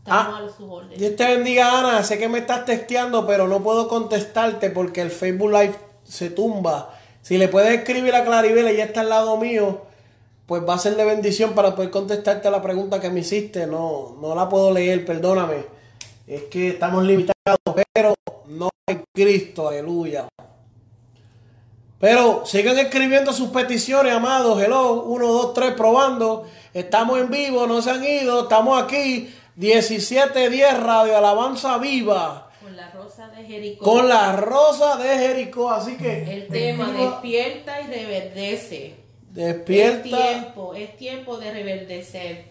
Estamos 0.00 0.34
Ah, 0.40 0.46
a 0.46 0.56
su 0.56 0.72
orden. 0.72 0.98
Dios 0.98 1.16
te 1.16 1.24
bendiga, 1.24 1.78
Ana. 1.78 2.02
Sé 2.02 2.18
que 2.18 2.28
me 2.28 2.38
estás 2.38 2.64
texteando, 2.64 3.26
pero 3.26 3.46
no 3.46 3.62
puedo 3.62 3.86
contestarte 3.88 4.70
porque 4.70 5.02
el 5.02 5.10
Facebook 5.10 5.50
Live 5.52 5.74
se 6.04 6.30
tumba. 6.30 6.94
Si 7.22 7.36
le 7.38 7.48
puedes 7.48 7.78
escribir 7.78 8.14
a 8.14 8.24
Claribel, 8.24 8.66
ella 8.66 8.84
está 8.84 9.00
al 9.02 9.10
lado 9.10 9.36
mío, 9.36 9.82
pues 10.46 10.62
va 10.66 10.74
a 10.74 10.78
ser 10.78 10.96
de 10.96 11.04
bendición 11.04 11.52
para 11.54 11.74
poder 11.76 11.90
contestarte 11.90 12.50
la 12.50 12.62
pregunta 12.62 13.00
que 13.00 13.10
me 13.10 13.20
hiciste. 13.20 13.66
No, 13.66 14.16
no 14.20 14.34
la 14.34 14.48
puedo 14.48 14.72
leer, 14.72 15.04
perdóname. 15.04 15.64
Es 16.26 16.44
que 16.44 16.68
estamos 16.68 17.04
limitados, 17.04 17.58
pero 17.92 18.14
no 18.46 18.70
en 18.86 19.04
Cristo, 19.14 19.68
aleluya. 19.68 20.28
Pero 21.98 22.46
sigan 22.46 22.78
escribiendo 22.78 23.32
sus 23.32 23.50
peticiones, 23.50 24.12
amados. 24.14 24.60
Hello, 24.62 25.02
1, 25.02 25.26
2, 25.26 25.54
3, 25.54 25.72
probando. 25.74 26.46
Estamos 26.72 27.20
en 27.20 27.30
vivo, 27.30 27.66
no 27.66 27.82
se 27.82 27.90
han 27.90 28.02
ido. 28.02 28.44
Estamos 28.44 28.82
aquí, 28.82 29.32
1710 29.56 30.80
Radio 30.82 31.16
Alabanza 31.16 31.78
Viva. 31.78 32.50
Con 32.62 32.76
la 32.76 32.90
rosa 32.90 33.28
de 33.28 33.44
Jericó. 33.44 33.84
Con 33.84 34.08
la 34.08 34.36
rosa 34.36 34.96
de 34.96 35.18
Jericó. 35.18 35.70
Así 35.70 35.96
que. 35.96 36.22
El 36.32 36.48
tema 36.48 36.90
despierta 36.92 37.80
y 37.80 37.86
reverdece. 37.86 38.86
Es 38.86 39.34
Despierta. 39.34 40.02
tiempo, 40.02 40.74
es 40.74 40.96
tiempo 40.96 41.36
de 41.38 41.52
reverdecer. 41.52 42.44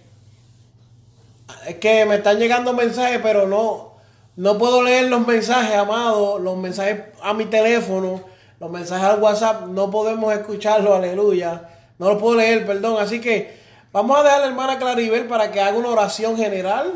Es 1.67 1.75
que 1.75 2.05
me 2.05 2.15
están 2.15 2.39
llegando 2.39 2.73
mensajes, 2.73 3.19
pero 3.21 3.47
no, 3.47 3.95
no 4.35 4.57
puedo 4.57 4.81
leer 4.83 5.09
los 5.09 5.25
mensajes, 5.27 5.75
amado. 5.75 6.39
Los 6.39 6.55
mensajes 6.57 7.01
a 7.21 7.33
mi 7.33 7.45
teléfono, 7.45 8.21
los 8.59 8.69
mensajes 8.71 9.05
al 9.05 9.21
WhatsApp, 9.21 9.67
no 9.67 9.89
podemos 9.91 10.33
escucharlos, 10.33 10.95
aleluya. 10.95 11.69
No 11.97 12.09
los 12.13 12.21
puedo 12.21 12.37
leer, 12.37 12.65
perdón. 12.65 13.01
Así 13.01 13.19
que 13.19 13.58
vamos 13.91 14.19
a 14.19 14.23
dejar 14.23 14.39
a 14.39 14.41
la 14.41 14.47
hermana 14.47 14.79
Claribel 14.79 15.27
para 15.27 15.51
que 15.51 15.61
haga 15.61 15.77
una 15.77 15.89
oración 15.89 16.37
general. 16.37 16.93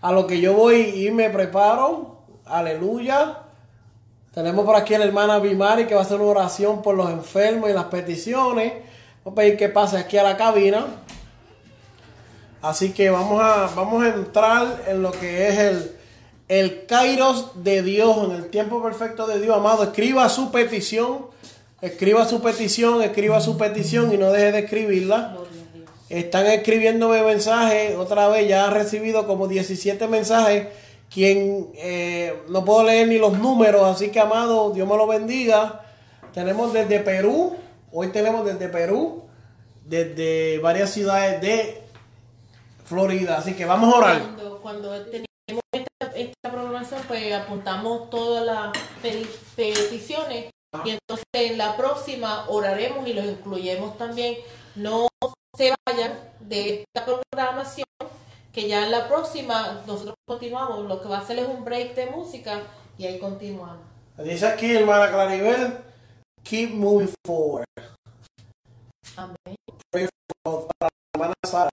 A 0.00 0.12
lo 0.12 0.26
que 0.26 0.40
yo 0.40 0.54
voy 0.54 1.06
y 1.06 1.10
me 1.10 1.28
preparo, 1.28 2.18
aleluya. 2.44 3.38
Tenemos 4.32 4.64
por 4.64 4.76
aquí 4.76 4.94
a 4.94 5.00
la 5.00 5.06
hermana 5.06 5.40
Bimari 5.40 5.86
que 5.86 5.94
va 5.94 6.02
a 6.02 6.04
hacer 6.04 6.20
una 6.20 6.30
oración 6.30 6.82
por 6.82 6.94
los 6.94 7.10
enfermos 7.10 7.68
y 7.68 7.72
las 7.72 7.86
peticiones. 7.86 8.72
Vamos 9.24 9.36
a 9.36 9.40
pedir 9.40 9.56
que 9.56 9.68
pase 9.68 9.96
aquí 9.96 10.16
a 10.16 10.22
la 10.22 10.36
cabina. 10.36 10.86
Así 12.62 12.92
que 12.92 13.10
vamos 13.10 13.42
a, 13.42 13.68
vamos 13.74 14.04
a 14.04 14.08
entrar 14.08 14.84
en 14.86 15.02
lo 15.02 15.10
que 15.10 15.48
es 15.48 15.58
el, 15.58 15.96
el 16.48 16.86
Kairos 16.86 17.64
de 17.64 17.82
Dios, 17.82 18.16
en 18.24 18.32
el 18.32 18.50
tiempo 18.50 18.82
perfecto 18.82 19.26
de 19.26 19.40
Dios, 19.40 19.56
amado. 19.56 19.82
Escriba 19.82 20.28
su 20.28 20.52
petición, 20.52 21.26
escriba 21.80 22.24
su 22.24 22.40
petición, 22.40 23.02
escriba 23.02 23.40
su 23.40 23.58
petición 23.58 24.12
y 24.12 24.18
no 24.18 24.30
deje 24.30 24.52
de 24.52 24.58
escribirla. 24.60 25.36
Están 26.08 26.46
escribiéndome 26.46 27.22
mensajes, 27.22 27.94
otra 27.96 28.28
vez 28.28 28.48
ya 28.48 28.66
han 28.66 28.72
recibido 28.72 29.26
como 29.26 29.46
17 29.46 30.08
mensajes, 30.08 30.68
quien 31.12 31.70
eh, 31.74 32.42
no 32.48 32.64
puedo 32.64 32.84
leer 32.84 33.08
ni 33.08 33.18
los 33.18 33.38
números, 33.38 33.82
así 33.84 34.10
que 34.10 34.18
amado, 34.18 34.70
Dios 34.70 34.88
me 34.88 34.96
lo 34.96 35.06
bendiga. 35.06 35.82
Tenemos 36.32 36.72
desde 36.72 37.00
Perú, 37.00 37.56
hoy 37.92 38.08
tenemos 38.08 38.46
desde 38.46 38.70
Perú, 38.70 39.24
desde 39.84 40.58
varias 40.60 40.90
ciudades 40.90 41.42
de 41.42 41.82
Florida, 42.86 43.36
así 43.36 43.52
que 43.52 43.66
vamos 43.66 43.92
a 43.92 43.98
orar. 43.98 44.22
Cuando, 44.62 45.04
tenemos 45.04 45.62
esta, 46.14 46.50
programación, 46.50 47.02
pues 47.06 47.34
apuntamos 47.34 48.08
todas 48.08 48.44
las 48.44 48.70
peticiones 49.54 50.50
Y 50.84 50.90
entonces 50.90 51.26
en 51.34 51.58
la 51.58 51.76
próxima 51.76 52.48
oraremos 52.48 53.06
y 53.06 53.12
los 53.12 53.26
incluyemos 53.26 53.98
también. 53.98 54.36
No 54.74 55.08
se 55.56 55.74
vayan 55.86 56.18
de 56.40 56.84
esta 56.84 57.04
programación, 57.04 57.86
que 58.52 58.68
ya 58.68 58.84
en 58.84 58.90
la 58.90 59.08
próxima 59.08 59.82
nosotros 59.86 60.14
continuamos. 60.26 60.86
Lo 60.86 61.00
que 61.00 61.08
va 61.08 61.18
a 61.18 61.20
hacer 61.20 61.38
es 61.38 61.48
un 61.48 61.64
break 61.64 61.94
de 61.94 62.06
música 62.06 62.62
y 62.96 63.06
ahí 63.06 63.18
continuamos. 63.18 63.78
Dice 64.18 64.46
aquí, 64.46 64.74
hermana 64.74 65.10
Claribel, 65.10 65.78
keep 66.42 66.70
moving 66.70 67.12
forward. 67.24 67.66
Amén. 69.16 69.56
Pray 69.90 70.08
for 70.44 70.66
para 70.66 70.90
la 70.90 71.10
hermana 71.14 71.34
Sara. 71.46 71.70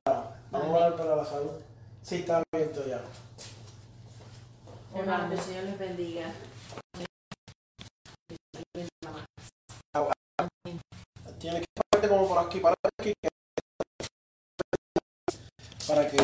Vamos 0.51 0.67
a 0.67 0.71
orar 0.71 0.95
para 0.95 1.15
la 1.15 1.25
salud. 1.25 1.51
Sí, 2.01 2.17
está 2.17 2.43
abierto 2.53 2.85
ya. 2.87 3.01
Hermano, 4.93 5.29
que 5.29 5.35
el 5.35 5.41
Señor 5.41 5.63
les 5.63 5.79
bendiga. 5.79 6.31
Tiene 11.39 11.59
que 11.59 11.65
parte 11.91 12.07
como 12.07 12.27
por 12.27 12.39
aquí, 12.39 12.59
para 12.59 12.75
aquí. 12.99 13.13
Para 15.87 16.07
que 16.09 16.17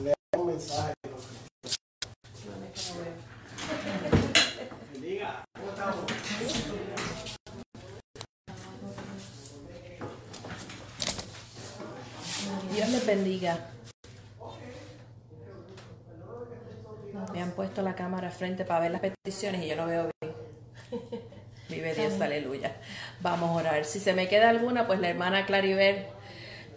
lea 0.00 0.14
un 0.36 0.46
mensaje. 0.46 0.92
Diga, 5.00 5.44
¿cómo 5.52 5.70
estamos? 5.70 6.04
Dios 12.72 12.88
les 12.88 13.06
bendiga. 13.06 13.58
Me 17.32 17.42
han 17.42 17.50
puesto 17.50 17.82
la 17.82 17.96
cámara 17.96 18.30
frente 18.30 18.64
para 18.64 18.80
ver 18.80 18.92
las 18.92 19.00
peticiones 19.00 19.64
y 19.64 19.68
yo 19.68 19.76
no 19.76 19.86
veo 19.86 20.08
bien. 20.20 20.34
Vive 21.68 21.94
Dios, 21.94 22.20
aleluya. 22.20 22.76
Vamos 23.20 23.50
a 23.50 23.54
orar. 23.54 23.84
Si 23.84 23.98
se 23.98 24.12
me 24.14 24.28
queda 24.28 24.50
alguna, 24.50 24.86
pues 24.86 25.00
la 25.00 25.08
hermana 25.08 25.46
Claribel 25.46 26.06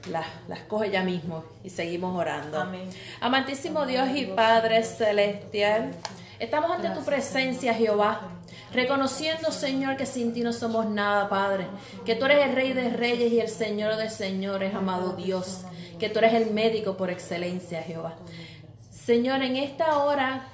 las, 0.07 0.25
las 0.47 0.59
coge 0.62 0.91
ya 0.91 1.03
mismo 1.03 1.43
y 1.63 1.69
seguimos 1.69 2.17
orando. 2.17 2.59
Amén. 2.59 2.89
Amantísimo 3.21 3.85
Dios 3.85 4.09
y 4.15 4.25
Padre 4.25 4.83
Celestial, 4.83 5.91
estamos 6.39 6.71
ante 6.71 6.89
tu 6.89 7.03
presencia, 7.03 7.73
Jehová. 7.73 8.21
Reconociendo, 8.73 9.51
Señor, 9.51 9.97
que 9.97 10.05
sin 10.05 10.33
ti 10.33 10.41
no 10.41 10.53
somos 10.53 10.85
nada, 10.85 11.27
Padre. 11.27 11.67
Que 12.05 12.15
tú 12.15 12.25
eres 12.25 12.45
el 12.45 12.55
Rey 12.55 12.73
de 12.73 12.91
Reyes 12.91 13.31
y 13.31 13.39
el 13.39 13.49
Señor 13.49 13.95
de 13.95 14.09
Señores, 14.09 14.75
amado 14.75 15.13
Dios. 15.13 15.62
Que 15.99 16.09
tú 16.09 16.19
eres 16.19 16.33
el 16.33 16.51
médico 16.51 16.95
por 16.95 17.09
excelencia, 17.09 17.81
Jehová. 17.81 18.15
Señor, 18.91 19.41
en 19.41 19.55
esta 19.55 19.97
hora 19.97 20.47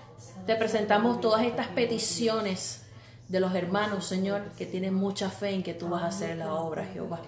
te 0.45 0.55
presentamos 0.55 1.19
todas 1.19 1.43
estas 1.43 1.67
peticiones 1.67 2.84
de 3.27 3.39
los 3.39 3.53
hermanos, 3.55 4.05
Señor, 4.05 4.51
que 4.58 4.65
tienen 4.65 4.93
mucha 4.93 5.29
fe 5.29 5.49
en 5.49 5.63
que 5.63 5.73
tú 5.73 5.89
vas 5.89 6.03
a 6.03 6.08
hacer 6.08 6.38
la 6.38 6.53
obra, 6.53 6.86
Jehová. 6.86 7.19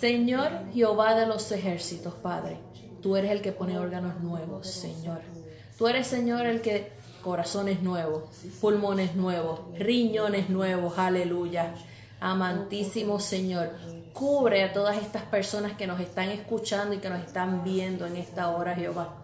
Señor 0.00 0.50
Jehová 0.72 1.14
de 1.14 1.26
los 1.26 1.52
ejércitos, 1.52 2.14
Padre, 2.14 2.56
tú 3.02 3.16
eres 3.16 3.32
el 3.32 3.42
que 3.42 3.52
pone 3.52 3.78
órganos 3.78 4.18
nuevos, 4.20 4.66
Señor. 4.66 5.20
Tú 5.76 5.88
eres, 5.88 6.06
Señor, 6.06 6.46
el 6.46 6.62
que 6.62 6.90
corazones 7.22 7.82
nuevos, 7.82 8.24
pulmones 8.62 9.14
nuevos, 9.14 9.60
riñones 9.78 10.48
nuevos, 10.48 10.98
aleluya. 10.98 11.74
Amantísimo 12.18 13.20
Señor, 13.20 13.72
cubre 14.14 14.64
a 14.64 14.72
todas 14.72 14.96
estas 14.96 15.24
personas 15.24 15.74
que 15.74 15.86
nos 15.86 16.00
están 16.00 16.30
escuchando 16.30 16.94
y 16.94 16.98
que 16.98 17.10
nos 17.10 17.20
están 17.20 17.62
viendo 17.62 18.06
en 18.06 18.16
esta 18.16 18.48
hora, 18.50 18.74
Jehová. 18.74 19.16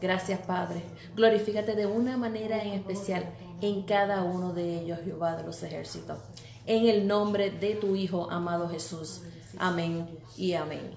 Gracias, 0.00 0.40
Padre. 0.40 0.82
Glorifícate 1.16 1.74
de 1.74 1.84
una 1.84 2.16
manera 2.16 2.62
en 2.62 2.72
especial 2.72 3.26
en 3.60 3.82
cada 3.82 4.22
uno 4.22 4.54
de 4.54 4.80
ellos, 4.80 5.00
Jehová 5.04 5.36
de 5.36 5.42
los 5.42 5.62
ejércitos. 5.62 6.18
En 6.64 6.86
el 6.86 7.06
nombre 7.06 7.50
de 7.50 7.74
tu 7.74 7.94
Hijo, 7.94 8.30
amado 8.30 8.70
Jesús. 8.70 9.22
Amén 9.58 10.08
y 10.36 10.52
amén. 10.54 10.96